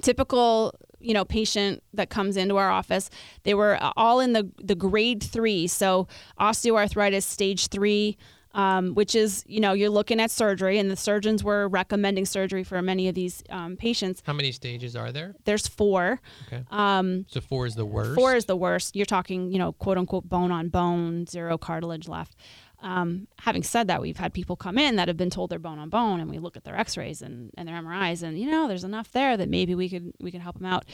Typical 0.03 0.73
you 1.01 1.15
know 1.15 1.25
patient 1.25 1.83
that 1.95 2.11
comes 2.11 2.37
into 2.37 2.57
our 2.57 2.71
office 2.71 3.11
they 3.43 3.55
were 3.55 3.79
all 3.97 4.21
in 4.21 4.33
the 4.35 4.51
the 4.63 4.75
grade 4.75 5.23
three 5.23 5.67
so 5.67 6.07
osteoarthritis 6.39 7.23
stage 7.23 7.69
three 7.69 8.17
um, 8.53 8.95
which 8.95 9.15
is, 9.15 9.45
you 9.47 9.61
know, 9.61 9.73
you're 9.73 9.91
looking 9.91 10.21
at 10.21 10.31
surgery, 10.31 10.79
and 10.79 10.91
the 10.91 10.97
surgeons 10.97 11.45
were 11.45 11.69
recommending 11.69 12.27
surgery 12.27 12.65
for 12.65 12.81
many 12.83 13.09
of 13.09 13.15
these 13.15 13.43
um, 13.51 13.77
patients. 13.77 14.23
How 14.27 14.33
many 14.33 14.53
stages 14.53 14.97
are 14.97 15.13
there? 15.13 15.35
There's 15.45 15.69
four. 15.69 16.21
Okay. 16.47 16.65
Um, 16.71 17.27
So 17.29 17.41
four 17.41 17.67
is 17.67 17.75
the 17.77 17.85
worst. 17.85 18.15
Four 18.15 18.35
is 18.35 18.47
the 18.47 18.57
worst. 18.57 18.97
You're 18.97 19.07
talking, 19.07 19.53
you 19.53 19.59
know, 19.59 19.73
quote 19.73 19.99
unquote 19.99 20.29
bone 20.29 20.51
on 20.51 20.69
bone, 20.69 21.27
zero 21.27 21.59
cartilage 21.59 22.09
left. 22.09 22.37
Um, 22.83 23.29
having 23.41 23.63
said 23.63 23.89
that, 23.89 24.01
we've 24.01 24.17
had 24.17 24.33
people 24.33 24.57
come 24.57 24.79
in 24.79 24.97
that 24.97 25.07
have 25.09 25.19
been 25.19 25.29
told 25.31 25.51
they're 25.51 25.59
bone 25.59 25.79
on 25.79 25.91
bone, 25.91 26.19
and 26.19 26.31
we 26.31 26.39
look 26.39 26.57
at 26.57 26.65
their 26.65 26.77
X-rays 26.79 27.21
and, 27.21 27.51
and 27.57 27.69
their 27.69 27.77
MRIs, 27.77 28.23
and 28.23 28.39
you 28.39 28.51
know, 28.51 28.69
there's 28.69 28.85
enough 28.85 29.13
there 29.13 29.37
that 29.37 29.49
maybe 29.51 29.75
we 29.75 29.89
could 29.91 30.13
we 30.19 30.31
could 30.31 30.41
help 30.41 30.57
them 30.57 30.67
out. 30.67 30.87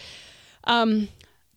Um, 0.65 1.09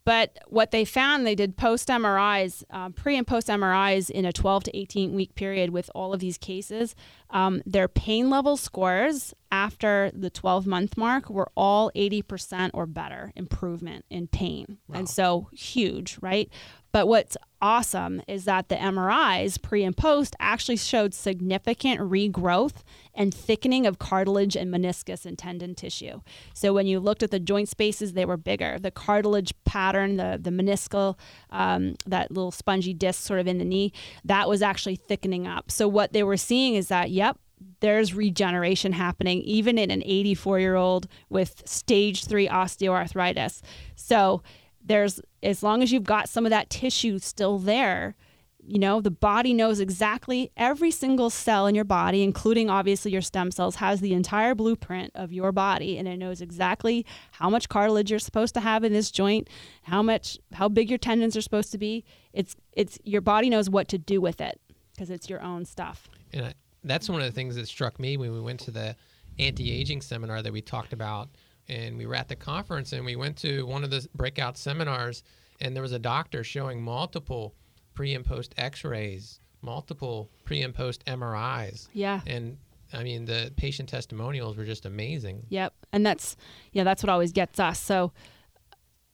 but 0.10 0.40
what 0.48 0.72
they 0.72 0.86
found, 0.86 1.28
they 1.28 1.36
did 1.36 1.56
post 1.56 1.88
MRIs, 1.88 2.64
um, 2.72 2.94
pre 2.94 3.16
and 3.16 3.28
post 3.28 3.48
MRIs 3.48 4.10
in 4.10 4.26
a 4.26 4.34
12 4.34 4.64
to 4.64 4.76
18 4.76 5.14
week 5.14 5.36
period 5.36 5.70
with 5.70 5.92
all 5.94 6.16
of 6.16 6.20
these 6.20 6.40
cases. 6.40 6.96
Um, 7.30 7.62
their 7.64 7.88
pain 7.88 8.28
level 8.28 8.58
scores 8.58 9.36
after 9.52 10.10
the 10.16 10.32
12 10.32 10.66
month 10.66 10.98
mark 10.98 11.30
were 11.30 11.52
all 11.56 11.92
80% 11.96 12.72
or 12.74 12.88
better 12.88 13.32
improvement 13.36 14.04
in 14.10 14.26
pain. 14.26 14.80
Wow. 14.88 14.98
And 14.98 15.08
so 15.08 15.48
huge, 15.52 16.18
right? 16.22 16.50
But 16.92 17.08
what's 17.08 17.38
awesome 17.62 18.22
is 18.28 18.46
that 18.46 18.70
the 18.70 18.76
MRIs 18.76 19.62
pre 19.62 19.84
and 19.84 19.96
post 19.96 20.36
actually 20.40 20.78
showed 20.78 21.14
significant 21.14 22.00
regrowth 22.00 22.84
and 23.14 23.34
thickening 23.34 23.86
of 23.86 24.00
cartilage 24.00 24.56
and 24.56 24.74
meniscus 24.74 25.26
and 25.26 25.38
tendon 25.38 25.76
tissue. 25.76 26.22
So 26.54 26.74
when 26.74 26.88
you 26.88 27.00
looked 27.00 27.22
at 27.22 27.32
the 27.32 27.40
joint 27.40 27.70
spaces, 27.70 28.14
they 28.14 28.26
were 28.26 28.38
bigger. 28.38 28.80
The 28.80 28.92
cartilage 28.92 29.54
pattern, 29.66 30.18
the 30.18 30.40
the 30.42 30.52
meniscal, 30.52 31.18
um, 31.50 31.96
that 32.08 32.32
little 32.32 32.52
spongy 32.52 32.94
disc 32.94 33.22
sort 33.22 33.40
of 33.40 33.48
in 33.48 33.58
the 33.58 33.66
knee, 33.66 33.94
that 34.26 34.50
was 34.50 34.62
actually 34.62 34.96
thickening 34.96 35.48
up. 35.48 35.70
So 35.70 35.88
what 35.88 36.14
they 36.14 36.24
were 36.24 36.38
seeing 36.38 36.76
is 36.76 36.88
that, 36.88 37.12
yep, 37.12 37.38
there's 37.82 38.14
regeneration 38.14 38.94
happening 38.94 39.42
even 39.42 39.78
in 39.78 39.92
an 39.92 40.02
84 40.06 40.60
year 40.60 40.76
old 40.76 41.08
with 41.30 41.62
stage 41.66 42.26
three 42.26 42.48
osteoarthritis. 42.48 43.62
So 43.96 44.42
there's 44.84 45.22
as 45.42 45.64
long 45.64 45.82
as 45.82 45.92
you've 45.92 46.04
got 46.04 46.30
some 46.30 46.46
of 46.46 46.50
that 46.50 46.70
tissue 46.70 47.20
still 47.20 47.60
there, 47.60 48.16
you 48.62 48.78
know, 48.78 49.02
the 49.02 49.12
body 49.12 49.54
knows 49.54 49.80
exactly 49.80 50.52
every 50.56 50.92
single 50.92 51.30
cell 51.30 51.66
in 51.66 51.74
your 51.74 51.86
body, 51.86 52.22
including 52.22 52.70
obviously 52.70 53.12
your 53.12 53.22
stem 53.22 53.52
cells, 53.52 53.76
has 53.76 54.00
the 54.02 54.14
entire 54.14 54.54
blueprint 54.54 55.12
of 55.16 55.32
your 55.32 55.52
body 55.52 55.98
and 55.98 56.08
it 56.08 56.18
knows 56.18 56.42
exactly 56.42 57.06
how 57.32 57.50
much 57.50 57.70
cartilage 57.70 58.12
you're 58.12 58.20
supposed 58.20 58.54
to 58.54 58.60
have 58.60 58.84
in 58.84 58.94
this 58.94 59.12
joint, 59.12 59.50
how 59.84 60.04
much 60.04 60.38
how 60.54 60.68
big 60.70 60.90
your 60.90 61.00
tendons 61.00 61.36
are 61.36 61.42
supposed 61.42 61.72
to 61.72 61.78
be. 61.78 62.04
It's 62.34 62.56
it's 62.74 63.00
your 63.04 63.22
body 63.22 63.50
knows 63.50 63.70
what 63.70 63.88
to 63.88 63.98
do 63.98 64.22
with 64.22 64.42
it 64.42 64.60
because 64.94 65.10
it's 65.10 65.30
your 65.30 65.42
own 65.42 65.66
stuff. 65.66 66.10
And 66.34 66.46
I, 66.48 66.54
that's 66.84 67.10
one 67.10 67.22
of 67.22 67.26
the 67.26 67.34
things 67.34 67.56
that 67.56 67.68
struck 67.68 68.00
me 68.00 68.18
when 68.18 68.32
we 68.34 68.42
went 68.42 68.60
to 68.62 68.72
the 68.72 68.96
anti-aging 69.40 70.02
seminar 70.02 70.42
that 70.42 70.52
we 70.52 70.62
talked 70.62 70.94
about 70.94 71.30
and 71.70 71.98
we 71.98 72.06
were 72.06 72.16
at 72.16 72.28
the 72.28 72.36
conference 72.36 72.92
and 72.94 73.06
we 73.06 73.16
went 73.16 73.38
to 73.38 73.66
one 73.66 73.84
of 73.84 73.90
the 73.92 74.08
breakout 74.16 74.58
seminars 74.58 75.24
and 75.62 75.76
there 75.76 75.84
was 75.84 75.92
a 75.92 76.00
doctor 76.00 76.44
showing 76.44 76.82
multiple 76.82 77.54
pre 77.94 78.14
and 78.16 78.26
post 78.26 78.54
x-rays 78.58 79.40
multiple 79.62 80.30
pre 80.46 80.62
and 80.62 80.74
post 80.74 81.06
mris 81.06 81.88
Yeah. 81.94 82.22
and 82.26 82.58
i 82.94 83.04
mean 83.04 83.26
the 83.26 83.52
patient 83.58 83.90
testimonials 83.90 84.58
were 84.58 84.66
just 84.66 84.86
amazing 84.86 85.44
Yep. 85.50 85.74
And 85.92 86.06
that's 86.06 86.36
yeah, 86.72 86.84
that's 86.84 87.02
what 87.04 87.10
always 87.10 87.32
gets 87.32 87.60
us. 87.60 87.80
So 87.80 88.12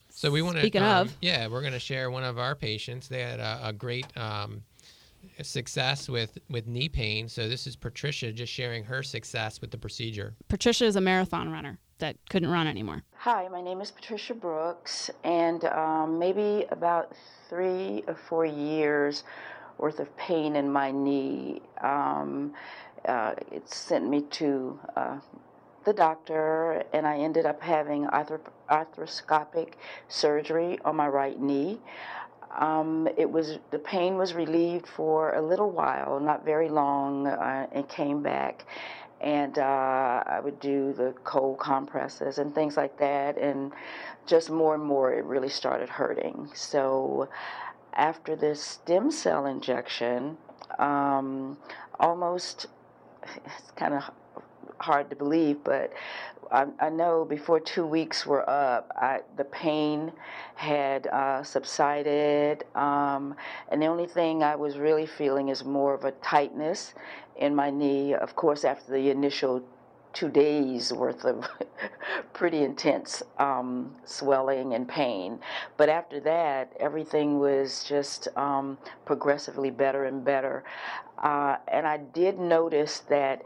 so 0.09 0.29
we 0.31 0.41
want 0.41 0.55
to 0.57 0.61
Speaking 0.61 0.81
um, 0.81 1.07
of. 1.07 1.17
yeah 1.21 1.47
we're 1.47 1.61
going 1.61 1.73
to 1.73 1.79
share 1.79 2.09
one 2.11 2.23
of 2.23 2.37
our 2.37 2.55
patients 2.55 3.07
they 3.07 3.21
had 3.21 3.39
a, 3.39 3.59
a 3.69 3.73
great 3.73 4.05
um, 4.17 4.61
success 5.41 6.07
with 6.07 6.37
with 6.49 6.67
knee 6.67 6.87
pain 6.89 7.27
so 7.27 7.49
this 7.49 7.65
is 7.67 7.75
patricia 7.75 8.31
just 8.31 8.51
sharing 8.53 8.83
her 8.83 9.01
success 9.03 9.59
with 9.59 9.71
the 9.71 9.77
procedure 9.77 10.35
Patricia 10.47 10.85
is 10.85 10.95
a 10.95 11.01
marathon 11.01 11.49
runner 11.51 11.79
that 11.99 12.17
couldn't 12.29 12.49
run 12.49 12.67
anymore. 12.67 13.03
Hi, 13.17 13.47
my 13.47 13.61
name 13.61 13.81
is 13.81 13.91
Patricia 13.91 14.33
Brooks, 14.33 15.09
and 15.23 15.65
um, 15.65 16.19
maybe 16.19 16.65
about 16.69 17.15
three 17.49 18.03
or 18.07 18.15
four 18.15 18.45
years 18.45 19.23
worth 19.77 19.99
of 19.99 20.15
pain 20.17 20.55
in 20.55 20.71
my 20.71 20.91
knee. 20.91 21.61
Um, 21.81 22.53
uh, 23.07 23.35
it 23.51 23.69
sent 23.69 24.07
me 24.07 24.21
to 24.21 24.79
uh, 24.95 25.17
the 25.85 25.93
doctor, 25.93 26.83
and 26.93 27.07
I 27.07 27.17
ended 27.17 27.45
up 27.45 27.61
having 27.61 28.05
arthro- 28.07 28.39
arthroscopic 28.69 29.73
surgery 30.07 30.79
on 30.83 30.95
my 30.95 31.07
right 31.07 31.39
knee. 31.39 31.79
Um, 32.57 33.07
it 33.17 33.29
was 33.29 33.59
the 33.71 33.79
pain 33.79 34.15
was 34.17 34.33
relieved 34.33 34.87
for 34.87 35.33
a 35.35 35.41
little 35.41 35.71
while, 35.71 36.19
not 36.19 36.45
very 36.45 36.69
long, 36.69 37.27
uh, 37.27 37.67
and 37.71 37.87
came 37.89 38.21
back 38.21 38.65
and 39.21 39.57
uh, 39.57 40.23
I 40.25 40.39
would 40.39 40.59
do 40.59 40.93
the 40.93 41.13
cold 41.23 41.59
compresses 41.59 42.37
and 42.37 42.53
things 42.53 42.77
like 42.77 42.97
that, 42.99 43.37
and 43.37 43.71
just 44.25 44.49
more 44.49 44.75
and 44.75 44.83
more 44.83 45.13
it 45.13 45.23
really 45.25 45.49
started 45.49 45.89
hurting. 45.89 46.49
So 46.53 47.29
after 47.93 48.35
this 48.35 48.61
stem 48.61 49.11
cell 49.11 49.45
injection, 49.45 50.37
um, 50.79 51.57
almost 51.99 52.67
it's 53.45 53.71
kind 53.75 53.93
of 53.93 54.03
hard 54.79 55.09
to 55.09 55.15
believe, 55.15 55.63
but 55.63 55.93
I, 56.51 56.67
I 56.79 56.89
know 56.89 57.25
before 57.25 57.59
two 57.59 57.85
weeks 57.85 58.25
were 58.25 58.47
up, 58.49 58.91
I, 58.95 59.21
the 59.37 59.45
pain 59.45 60.11
had 60.55 61.07
uh, 61.07 61.43
subsided, 61.43 62.65
um, 62.75 63.35
and 63.69 63.81
the 63.81 63.87
only 63.87 64.07
thing 64.07 64.43
I 64.43 64.55
was 64.55 64.77
really 64.77 65.05
feeling 65.05 65.49
is 65.49 65.63
more 65.63 65.93
of 65.93 66.05
a 66.05 66.11
tightness 66.11 66.93
in 67.37 67.55
my 67.55 67.69
knee. 67.69 68.13
Of 68.13 68.35
course, 68.35 68.63
after 68.63 68.91
the 68.91 69.09
initial 69.09 69.63
two 70.13 70.29
days 70.29 70.93
worth 70.93 71.25
of 71.25 71.45
pretty 72.33 72.63
intense 72.63 73.21
um, 73.37 73.93
swelling 74.05 74.73
and 74.73 74.87
pain. 74.87 75.39
But 75.77 75.89
after 75.89 76.19
that, 76.21 76.71
everything 76.79 77.39
was 77.39 77.83
just 77.83 78.29
um, 78.37 78.77
progressively 79.05 79.71
better 79.71 80.05
and 80.05 80.23
better. 80.23 80.63
Uh, 81.21 81.57
and 81.67 81.85
I 81.85 81.97
did 81.97 82.39
notice 82.39 82.99
that 83.09 83.43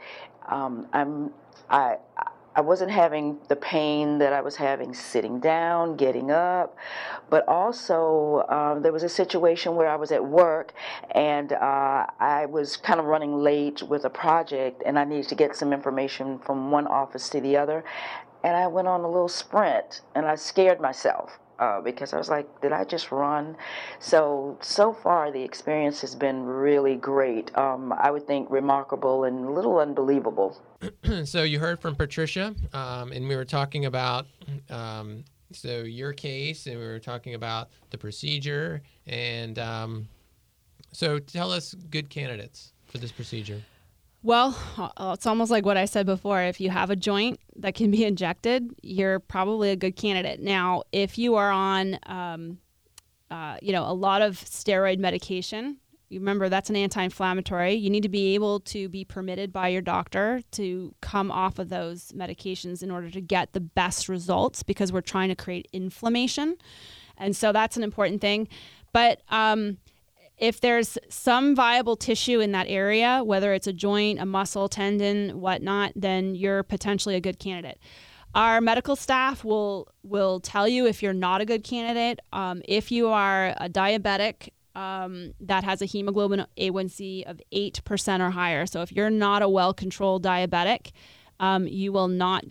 um, 0.47 0.88
I'm 0.93 1.32
I. 1.69 1.97
I 2.17 2.30
wasn't 2.62 2.91
having 2.91 3.38
the 3.48 3.56
pain 3.56 4.17
that 4.19 4.34
I 4.34 4.41
was 4.41 4.56
having 4.56 4.93
sitting 4.93 5.39
down, 5.39 5.95
getting 5.95 6.32
up, 6.32 6.76
but 7.30 7.48
also 7.48 8.45
um, 8.50 8.82
there 8.82 8.91
was 8.91 9.04
a 9.04 9.10
situation 9.10 9.76
where 9.76 9.88
I 9.88 9.95
was 9.95 10.12
at 10.12 10.26
work 10.26 10.74
and 11.12 11.54
uh, 11.54 12.06
I 12.19 12.45
was 12.50 12.78
kind 12.78 13.00
of 13.00 13.06
running 13.06 13.38
late 13.38 13.84
with 13.84 14.06
a 14.06 14.10
project 14.10 14.84
and 14.86 14.98
I 14.98 15.04
needed 15.04 15.28
to 15.30 15.36
get 15.36 15.56
some 15.56 15.74
information 15.74 16.39
from 16.39 16.72
one 16.72 16.88
office 16.88 17.30
to 17.30 17.41
the 17.41 17.58
other. 17.58 17.84
And 18.43 18.56
I 18.56 18.67
went 18.67 18.88
on 18.88 19.02
a 19.02 19.08
little 19.08 19.28
sprint 19.28 20.02
and 20.15 20.26
I 20.26 20.36
scared 20.36 20.80
myself. 20.80 21.39
Uh, 21.60 21.82
because 21.82 22.13
I 22.13 22.17
was 22.17 22.30
like, 22.30 22.62
did 22.62 22.72
I 22.72 22.86
just 22.86 23.12
run? 23.12 23.58
So, 24.00 24.58
so 24.62 24.93
far 24.93 25.30
the 25.30 25.43
experience 25.43 26.00
has 26.02 26.15
been 26.15 26.45
really 26.45 26.95
great. 26.95 27.56
Um, 27.58 27.91
I 27.91 28.12
would 28.12 28.26
think 28.26 28.50
remarkable 28.50 29.26
and 29.26 29.45
a 29.45 29.52
little 29.52 29.78
unbelievable. 29.78 30.58
so 31.26 31.43
you 31.43 31.60
heard 31.60 31.82
from 31.82 31.95
Patricia, 31.95 32.56
um, 32.72 33.12
and 33.12 33.28
we 33.28 33.36
were 33.36 33.43
talking 33.43 33.86
about 33.86 34.26
um, 34.69 35.26
so 35.52 35.80
your 35.80 36.13
case, 36.13 36.65
and 36.67 36.80
we 36.80 36.86
were 36.86 37.00
talking 37.00 37.34
about 37.34 37.69
the 37.89 37.98
procedure, 37.98 38.82
and 39.08 39.60
um, 39.60 40.08
so 40.93 41.19
tell 41.19 41.52
us 41.52 41.74
good 41.89 42.10
candidates 42.10 42.74
for 42.88 43.00
this 43.00 43.12
procedure. 43.12 43.62
Well, 44.22 44.58
uh, 44.78 45.14
it's 45.14 45.26
almost 45.26 45.50
like 45.50 45.66
what 45.66 45.78
I 45.78 45.86
said 45.86 46.06
before. 46.06 46.42
If 46.42 46.60
you 46.60 46.70
have 46.70 46.90
a 46.90 46.96
joint 46.96 47.40
that 47.56 47.74
can 47.74 47.90
be 47.90 48.04
injected, 48.12 48.76
you're 48.82 49.20
probably 49.20 49.72
a 49.72 49.76
good 49.76 49.96
candidate. 49.96 50.42
Now, 50.42 50.84
if 50.92 51.18
you 51.18 51.36
are 51.36 51.52
on, 51.52 51.98
um, 52.06 52.58
uh, 53.32 53.58
you 53.62 53.72
know, 53.72 53.84
a 53.84 53.94
lot 53.94 54.22
of 54.22 54.36
steroid 54.36 55.00
medication, 55.00 55.78
you 56.10 56.20
remember 56.20 56.50
that's 56.50 56.72
an 56.72 56.76
anti-inflammatory. 56.76 57.76
You 57.76 57.90
need 57.90 58.04
to 58.04 58.10
be 58.10 58.34
able 58.34 58.60
to 58.62 58.90
be 58.90 59.06
permitted 59.06 59.54
by 59.54 59.70
your 59.70 59.82
doctor 59.82 60.42
to 60.52 60.94
come 61.02 61.32
off 61.32 61.60
of 61.60 61.70
those 61.70 62.12
medications 62.14 62.82
in 62.82 62.90
order 62.90 63.12
to 63.12 63.22
get 63.22 63.54
the 63.54 63.60
best 63.60 64.10
results 64.10 64.64
because 64.64 64.92
we're 64.92 65.02
trying 65.02 65.30
to 65.30 65.36
create 65.36 65.68
inflammation, 65.72 66.58
and 67.16 67.36
so 67.36 67.52
that's 67.52 67.78
an 67.78 67.84
important 67.84 68.22
thing. 68.22 68.48
But 68.92 69.22
um, 69.30 69.78
if 70.39 70.62
there's 70.62 70.97
some 71.10 71.56
viable 71.56 71.95
tissue 71.95 72.39
in 72.39 72.54
that 72.54 72.67
area, 72.69 73.21
whether 73.23 73.54
it's 73.54 73.67
a 73.67 73.73
joint, 73.73 74.19
a 74.19 74.25
muscle, 74.25 74.69
tendon, 74.69 75.39
whatnot, 75.39 75.91
then 75.95 76.34
you're 76.34 76.63
potentially 76.63 77.15
a 77.15 77.21
good 77.21 77.39
candidate. 77.39 77.78
Our 78.36 78.62
medical 78.62 78.95
staff 78.95 79.43
will 79.43 79.88
will 80.04 80.39
tell 80.39 80.67
you 80.67 80.86
if 80.86 81.04
you're 81.04 81.13
not 81.13 81.41
a 81.41 81.45
good 81.45 81.63
candidate. 81.63 82.19
Um, 82.32 82.62
if 82.65 82.91
you 82.91 83.10
are 83.10 83.56
a 83.58 83.67
diabetic 83.67 84.49
um, 84.75 85.34
that 85.41 85.63
has 85.63 85.82
a 85.82 85.86
hemoglobin 85.86 86.45
A1C 86.58 87.25
of 87.25 87.41
eight 87.52 87.84
percent 87.86 88.21
or 88.21 88.30
higher, 88.30 88.65
so 88.65 88.82
if 88.82 88.91
you're 88.91 89.10
not 89.10 89.41
a 89.41 89.49
well 89.49 89.73
controlled 89.73 90.23
diabetic, 90.23 90.91
um, 91.39 91.67
you 91.67 91.91
will 91.91 92.08
not, 92.08 92.45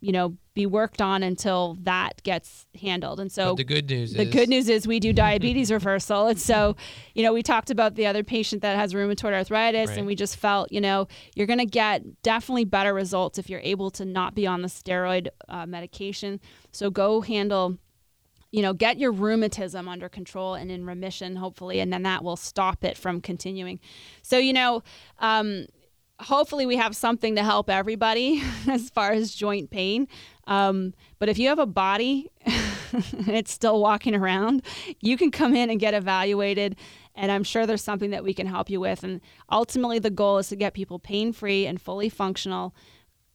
you 0.00 0.12
know, 0.12 0.36
be 0.54 0.66
worked 0.66 1.00
on 1.00 1.22
until 1.22 1.78
that 1.82 2.22
gets 2.24 2.66
handled. 2.80 3.18
And 3.20 3.32
so 3.32 3.50
But 3.52 3.56
the 3.56 3.64
good 3.64 3.88
news 3.88 4.12
the 4.12 4.22
is 4.24 4.32
good 4.34 4.48
news 4.50 4.68
is 4.68 4.86
we 4.86 5.00
do 5.00 5.12
diabetes 5.12 5.70
reversal. 5.80 6.26
And 6.26 6.38
so, 6.38 6.76
you 7.14 7.22
know, 7.22 7.32
we 7.32 7.42
talked 7.42 7.70
about 7.70 7.94
the 7.94 8.06
other 8.06 8.22
patient 8.22 8.60
that 8.62 8.76
has 8.76 8.92
rheumatoid 8.92 9.32
arthritis, 9.32 9.88
Right. 9.88 9.98
and 9.98 10.06
we 10.06 10.14
just 10.14 10.36
felt, 10.36 10.70
you 10.70 10.80
know, 10.80 11.08
you're 11.34 11.46
going 11.46 11.58
to 11.58 11.64
get 11.64 12.22
definitely 12.22 12.66
better 12.66 12.92
results 12.92 13.38
if 13.38 13.48
you're 13.48 13.60
able 13.60 13.90
to 13.92 14.04
not 14.04 14.34
be 14.34 14.46
on 14.46 14.60
the 14.60 14.68
steroid 14.68 15.28
uh, 15.48 15.64
medication. 15.66 16.38
So 16.70 16.90
go 16.90 17.20
handle. 17.22 17.78
You 18.54 18.60
know, 18.60 18.74
get 18.74 18.98
your 18.98 19.12
rheumatism 19.12 19.88
under 19.88 20.10
control 20.10 20.52
and 20.52 20.70
in 20.70 20.84
remission, 20.84 21.36
hopefully, 21.36 21.80
and 21.80 21.90
then 21.90 22.02
that 22.02 22.22
will 22.22 22.36
stop 22.36 22.84
it 22.84 22.98
from 22.98 23.22
continuing. 23.22 23.80
So, 24.20 24.36
you 24.36 24.52
know, 24.52 24.82
um, 25.20 25.64
hopefully 26.22 26.66
we 26.66 26.76
have 26.76 26.96
something 26.96 27.36
to 27.36 27.42
help 27.42 27.68
everybody 27.68 28.42
as 28.68 28.90
far 28.90 29.12
as 29.12 29.34
joint 29.34 29.70
pain. 29.70 30.08
Um, 30.46 30.94
but 31.18 31.28
if 31.28 31.38
you 31.38 31.48
have 31.48 31.58
a 31.58 31.66
body 31.66 32.30
it's 33.28 33.52
still 33.52 33.80
walking 33.80 34.14
around, 34.14 34.62
you 35.00 35.16
can 35.16 35.30
come 35.30 35.54
in 35.54 35.70
and 35.70 35.80
get 35.80 35.94
evaluated. 35.94 36.76
And 37.14 37.30
I'm 37.30 37.44
sure 37.44 37.66
there's 37.66 37.82
something 37.82 38.10
that 38.10 38.24
we 38.24 38.34
can 38.34 38.46
help 38.46 38.70
you 38.70 38.80
with. 38.80 39.02
And 39.04 39.20
ultimately, 39.50 39.98
the 39.98 40.10
goal 40.10 40.38
is 40.38 40.48
to 40.48 40.56
get 40.56 40.74
people 40.74 40.98
pain 40.98 41.32
free 41.32 41.66
and 41.66 41.80
fully 41.80 42.08
functional 42.08 42.74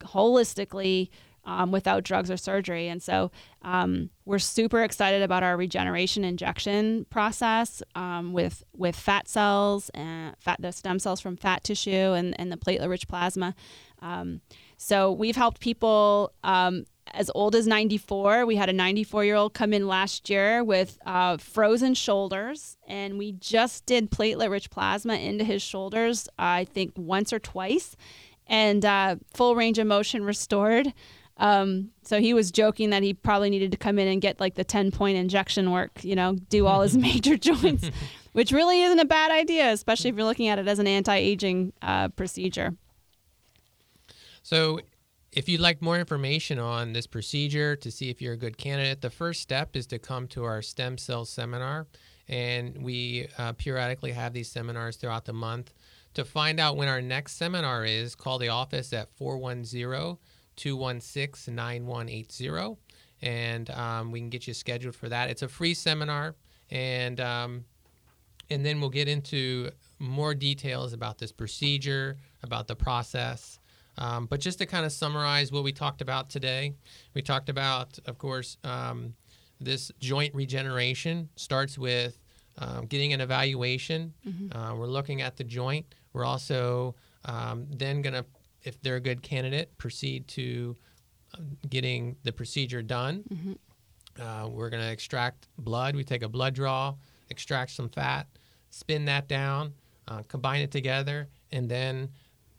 holistically 0.01 1.09
um, 1.47 1.71
without 1.71 2.03
drugs 2.03 2.29
or 2.29 2.37
surgery. 2.37 2.89
And 2.89 3.01
so 3.01 3.31
um, 3.63 4.11
we're 4.25 4.37
super 4.37 4.83
excited 4.83 5.23
about 5.23 5.41
our 5.41 5.57
regeneration 5.57 6.23
injection 6.23 7.05
process 7.09 7.81
um, 7.95 8.33
with 8.33 8.63
with 8.75 8.95
fat 8.95 9.27
cells 9.27 9.89
and 9.95 10.35
fat 10.37 10.61
the 10.61 10.71
stem 10.71 10.99
cells 10.99 11.21
from 11.21 11.37
fat 11.37 11.63
tissue 11.63 11.89
and, 11.89 12.39
and 12.39 12.51
the 12.51 12.57
platelet 12.57 12.89
rich 12.89 13.07
plasma. 13.07 13.55
Um, 14.01 14.41
so 14.75 15.11
we've 15.11 15.35
helped 15.35 15.59
people 15.59 16.33
um, 16.43 16.85
as 17.13 17.31
old 17.33 17.55
as 17.55 17.65
94. 17.65 18.45
We 18.45 18.57
had 18.57 18.69
a 18.69 18.73
94 18.73 19.25
year 19.25 19.35
old 19.35 19.53
come 19.53 19.73
in 19.73 19.87
last 19.87 20.29
year 20.29 20.63
with 20.63 20.99
uh, 21.05 21.37
frozen 21.37 21.93
shoulders, 21.93 22.77
and 22.87 23.17
we 23.17 23.31
just 23.31 23.85
did 23.85 24.11
platelet 24.11 24.49
rich 24.49 24.69
plasma 24.69 25.15
into 25.15 25.45
his 25.45 25.61
shoulders, 25.61 26.27
I 26.37 26.65
think 26.65 26.91
once 26.97 27.31
or 27.31 27.39
twice, 27.39 27.95
and 28.45 28.83
uh, 28.83 29.15
full 29.33 29.55
range 29.55 29.79
of 29.79 29.87
motion 29.87 30.23
restored. 30.25 30.93
Um, 31.39 31.91
so 32.03 32.19
he 32.19 32.33
was 32.33 32.51
joking 32.51 32.89
that 32.89 33.03
he 33.03 33.13
probably 33.13 33.49
needed 33.49 33.71
to 33.71 33.77
come 33.77 33.99
in 33.99 34.07
and 34.07 34.21
get 34.21 34.39
like 34.39 34.55
the 34.55 34.63
10 34.63 34.91
point 34.91 35.17
injection 35.17 35.71
work, 35.71 36.03
you 36.03 36.15
know, 36.15 36.35
do 36.49 36.65
all 36.65 36.81
his 36.81 36.97
major 36.97 37.37
joints, 37.49 37.89
which 38.33 38.51
really 38.51 38.81
isn't 38.81 38.99
a 38.99 39.05
bad 39.05 39.31
idea, 39.31 39.71
especially 39.71 40.09
if 40.09 40.15
you're 40.15 40.25
looking 40.25 40.47
at 40.47 40.59
it 40.59 40.67
as 40.67 40.79
an 40.79 40.87
anti 40.87 41.15
aging 41.15 41.73
uh, 41.81 42.09
procedure. 42.09 42.75
So, 44.41 44.79
if 45.33 45.47
you'd 45.49 45.59
like 45.59 45.81
more 45.81 45.99
information 45.99 46.57
on 46.57 46.93
this 46.93 47.05
procedure 47.05 47.75
to 47.75 47.91
see 47.91 48.09
if 48.09 48.21
you're 48.21 48.33
a 48.33 48.37
good 48.37 48.57
candidate, 48.57 49.01
the 49.01 49.09
first 49.09 49.41
step 49.41 49.75
is 49.75 49.85
to 49.87 49.99
come 49.99 50.27
to 50.29 50.45
our 50.45 50.61
stem 50.61 50.97
cell 50.97 51.25
seminar. 51.25 51.85
And 52.27 52.81
we 52.81 53.27
uh, 53.37 53.53
periodically 53.53 54.13
have 54.13 54.33
these 54.33 54.49
seminars 54.49 54.95
throughout 54.95 55.25
the 55.25 55.33
month. 55.33 55.73
To 56.15 56.25
find 56.25 56.59
out 56.59 56.77
when 56.77 56.87
our 56.87 57.01
next 57.01 57.33
seminar 57.33 57.85
is, 57.85 58.15
call 58.15 58.39
the 58.39 58.47
office 58.47 58.93
at 58.93 59.11
410 59.17 60.17
216 60.57 61.53
9180. 61.55 62.77
And 63.21 63.69
um, 63.71 64.11
we 64.11 64.19
can 64.19 64.29
get 64.29 64.47
you 64.47 64.53
scheduled 64.53 64.95
for 64.95 65.09
that. 65.09 65.29
It's 65.29 65.41
a 65.41 65.47
free 65.47 65.73
seminar. 65.73 66.35
And 66.69 67.19
um, 67.19 67.65
and 68.49 68.65
then 68.65 68.79
we'll 68.79 68.89
get 68.89 69.07
into 69.07 69.71
more 69.99 70.33
details 70.33 70.93
about 70.93 71.17
this 71.17 71.31
procedure, 71.31 72.17
about 72.43 72.67
the 72.67 72.75
process. 72.75 73.59
Um, 73.97 74.25
but 74.27 74.39
just 74.39 74.59
to 74.59 74.65
kind 74.65 74.85
of 74.85 74.91
summarize 74.91 75.51
what 75.51 75.63
we 75.63 75.71
talked 75.71 76.01
about 76.01 76.29
today, 76.29 76.73
we 77.13 77.21
talked 77.21 77.49
about, 77.49 77.97
of 78.05 78.17
course, 78.17 78.57
um, 78.63 79.15
this 79.59 79.91
joint 79.99 80.33
regeneration 80.35 81.29
starts 81.35 81.77
with 81.77 82.19
um, 82.59 82.85
getting 82.85 83.11
an 83.13 83.21
evaluation. 83.21 84.13
Uh, 84.51 84.75
we're 84.75 84.85
looking 84.87 85.21
at 85.21 85.35
the 85.35 85.43
joint. 85.43 85.85
We're 86.13 86.25
also 86.25 86.95
um, 87.25 87.65
then 87.71 88.01
going 88.01 88.13
to, 88.13 88.25
if 88.67 88.81
they're 88.81 88.97
a 88.97 89.01
good 89.01 89.21
candidate, 89.21 89.77
proceed 89.77 90.27
to 90.27 90.75
uh, 91.33 91.39
getting 91.69 92.17
the 92.23 92.31
procedure 92.31 92.81
done. 92.81 93.57
Uh, 94.19 94.47
we're 94.49 94.69
going 94.69 94.83
to 94.83 94.91
extract 94.91 95.47
blood. 95.57 95.95
We 95.95 96.03
take 96.03 96.23
a 96.23 96.29
blood 96.29 96.53
draw, 96.53 96.95
extract 97.29 97.71
some 97.71 97.89
fat, 97.89 98.27
spin 98.69 99.05
that 99.05 99.27
down, 99.27 99.73
uh, 100.07 100.23
combine 100.27 100.61
it 100.61 100.71
together, 100.71 101.27
and 101.51 101.69
then 101.69 102.09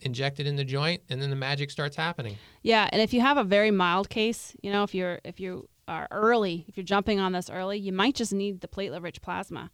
inject 0.00 0.40
it 0.40 0.46
in 0.46 0.56
the 0.56 0.64
joint, 0.64 1.02
and 1.08 1.20
then 1.20 1.30
the 1.30 1.36
magic 1.36 1.70
starts 1.70 1.96
happening. 1.96 2.36
Yeah, 2.62 2.88
and 2.92 3.02
if 3.02 3.12
you 3.12 3.20
have 3.20 3.36
a 3.36 3.44
very 3.44 3.70
mild 3.70 4.08
case, 4.08 4.54
you 4.62 4.72
know, 4.72 4.82
if 4.84 4.94
you're 4.94 5.20
if 5.24 5.40
you 5.40 5.68
are 5.86 6.06
early, 6.10 6.64
if 6.68 6.76
you're 6.76 6.84
jumping 6.84 7.18
on 7.18 7.32
this 7.32 7.50
early, 7.50 7.78
you 7.78 7.92
might 7.92 8.14
just 8.14 8.32
need 8.32 8.60
the 8.60 8.68
platelet 8.68 9.02
rich 9.02 9.20
plasma, 9.20 9.70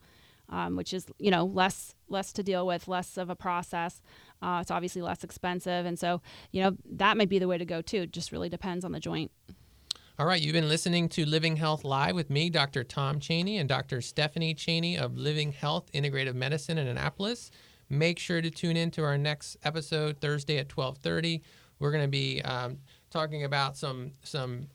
um, 0.48 0.76
which 0.76 0.94
is 0.94 1.06
you 1.18 1.30
know 1.30 1.44
less 1.44 1.94
less 2.08 2.32
to 2.32 2.42
deal 2.42 2.66
with, 2.66 2.88
less 2.88 3.16
of 3.16 3.28
a 3.30 3.36
process. 3.36 4.00
Uh, 4.44 4.60
it's 4.60 4.70
obviously 4.70 5.00
less 5.00 5.24
expensive, 5.24 5.86
and 5.86 5.98
so 5.98 6.20
you 6.52 6.62
know 6.62 6.76
that 6.92 7.16
might 7.16 7.30
be 7.30 7.38
the 7.38 7.48
way 7.48 7.56
to 7.56 7.64
go 7.64 7.80
too. 7.80 8.02
It 8.02 8.12
just 8.12 8.30
really 8.30 8.50
depends 8.50 8.84
on 8.84 8.92
the 8.92 9.00
joint. 9.00 9.30
All 10.18 10.26
right, 10.26 10.40
you've 10.40 10.52
been 10.52 10.68
listening 10.68 11.08
to 11.10 11.24
Living 11.24 11.56
Health 11.56 11.82
Live 11.82 12.14
with 12.14 12.28
me, 12.28 12.50
Dr. 12.50 12.84
Tom 12.84 13.18
Cheney, 13.18 13.56
and 13.56 13.68
Dr. 13.68 14.00
Stephanie 14.00 14.54
Cheney 14.54 14.98
of 14.98 15.16
Living 15.16 15.50
Health 15.50 15.90
Integrative 15.92 16.34
Medicine 16.34 16.76
in 16.76 16.86
Annapolis. 16.86 17.50
Make 17.88 18.18
sure 18.18 18.42
to 18.42 18.50
tune 18.50 18.76
in 18.76 18.90
to 18.92 19.02
our 19.02 19.16
next 19.16 19.56
episode 19.64 20.20
Thursday 20.20 20.58
at 20.58 20.68
12:30. 20.68 21.40
We're 21.78 21.90
going 21.90 22.04
to 22.04 22.08
be 22.08 22.42
um, 22.42 22.78
talking 23.10 23.44
about 23.44 23.78
some 23.78 24.12
some 24.22 24.68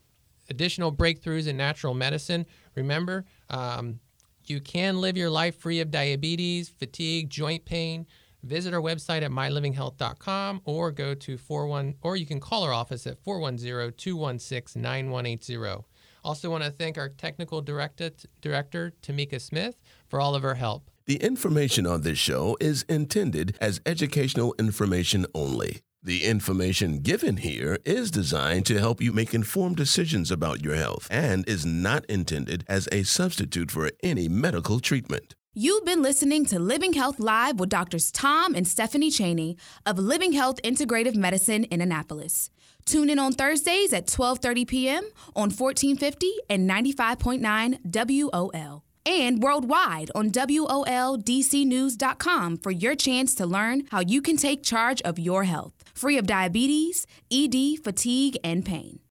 additional 0.50 0.92
breakthroughs 0.92 1.48
in 1.48 1.56
natural 1.56 1.94
medicine. 1.94 2.46
Remember, 2.76 3.24
um, 3.52 4.00
you 4.46 4.60
can 4.60 5.00
live 5.00 5.16
your 5.16 5.30
life 5.30 5.56
free 5.56 5.80
of 5.80 5.92
diabetes, 5.92 6.70
fatigue, 6.70 7.30
joint 7.30 7.66
pain. 7.66 8.08
Visit 8.43 8.73
our 8.73 8.82
website 8.82 9.21
at 9.21 9.32
mylivinghealth.com 9.32 10.62
or 10.65 10.91
go 10.91 11.13
to 11.13 11.38
41 11.38 11.93
or 12.02 12.15
you 12.15 12.25
can 12.25 12.39
call 12.39 12.63
our 12.63 12.73
office 12.73 13.06
at 13.06 13.23
410-216-9180. 13.23 15.84
Also 16.23 16.49
want 16.49 16.63
to 16.63 16.71
thank 16.71 16.97
our 16.97 17.10
technical 17.10 17.62
director, 17.62 18.12
director 18.41 18.93
Tamika 19.02 19.41
Smith 19.41 19.75
for 20.08 20.21
all 20.21 20.36
of 20.36 20.43
her 20.43 20.56
help. 20.56 20.89
The 21.06 21.17
information 21.17 21.86
on 21.88 22.02
this 22.02 22.19
show 22.19 22.58
is 22.60 22.84
intended 22.84 23.58
as 23.60 23.82
educational 23.86 24.54
information 24.60 25.25
only. 25.34 25.80
The 26.02 26.23
information 26.23 26.99
given 26.99 27.38
here 27.38 27.78
is 27.84 28.10
designed 28.10 28.65
to 28.67 28.80
help 28.80 29.02
you 29.02 29.12
make 29.12 29.34
informed 29.34 29.75
decisions 29.75 30.32
about 30.32 30.63
your 30.63 30.75
health 30.75 31.10
and 31.12 31.45
is 31.47 31.65
not 31.65 32.06
intended 32.06 32.63
as 32.69 32.88
a 32.91 33.04
substitute 33.04 33.69
for 33.69 33.91
any 34.02 34.30
medical 34.30 34.80
treatment. 34.80 35.36
You've 35.62 35.84
been 35.84 36.02
listening 36.02 36.45
to 36.45 36.58
Living 36.58 36.93
Health 36.93 37.19
Live 37.19 37.60
with 37.60 37.67
Doctors 37.67 38.13
Tom 38.13 38.56
and 38.56 38.65
Stephanie 38.65 39.12
Cheney 39.12 39.58
of 39.86 40.00
Living 40.00 40.32
Health 40.32 40.62
Integrative 40.63 41.15
Medicine 41.15 41.65
in 41.65 41.82
Annapolis. 41.82 42.50
Tune 42.86 43.10
in 43.10 43.19
on 43.19 43.34
Thursdays 43.34 43.91
at 43.91 44.08
12:30 44.08 44.65
p.m. 44.65 45.04
on 45.36 45.50
1450 45.50 46.32
and 46.50 46.69
95.9 46.69 47.80
WOL. 47.84 48.86
And 49.06 49.43
worldwide 49.43 50.12
on 50.15 50.32
WOLDCnews.com 50.32 52.58
for 52.60 52.72
your 52.72 52.95
chance 52.95 53.36
to 53.36 53.45
learn 53.45 53.84
how 53.91 54.00
you 54.00 54.22
can 54.22 54.38
take 54.38 54.63
charge 54.63 55.02
of 55.02 55.19
your 55.19 55.43
health, 55.43 55.74
free 55.93 56.17
of 56.17 56.26
diabetes, 56.26 57.06
ED, 57.30 57.84
fatigue, 57.84 58.38
and 58.45 58.65
pain. 58.65 59.02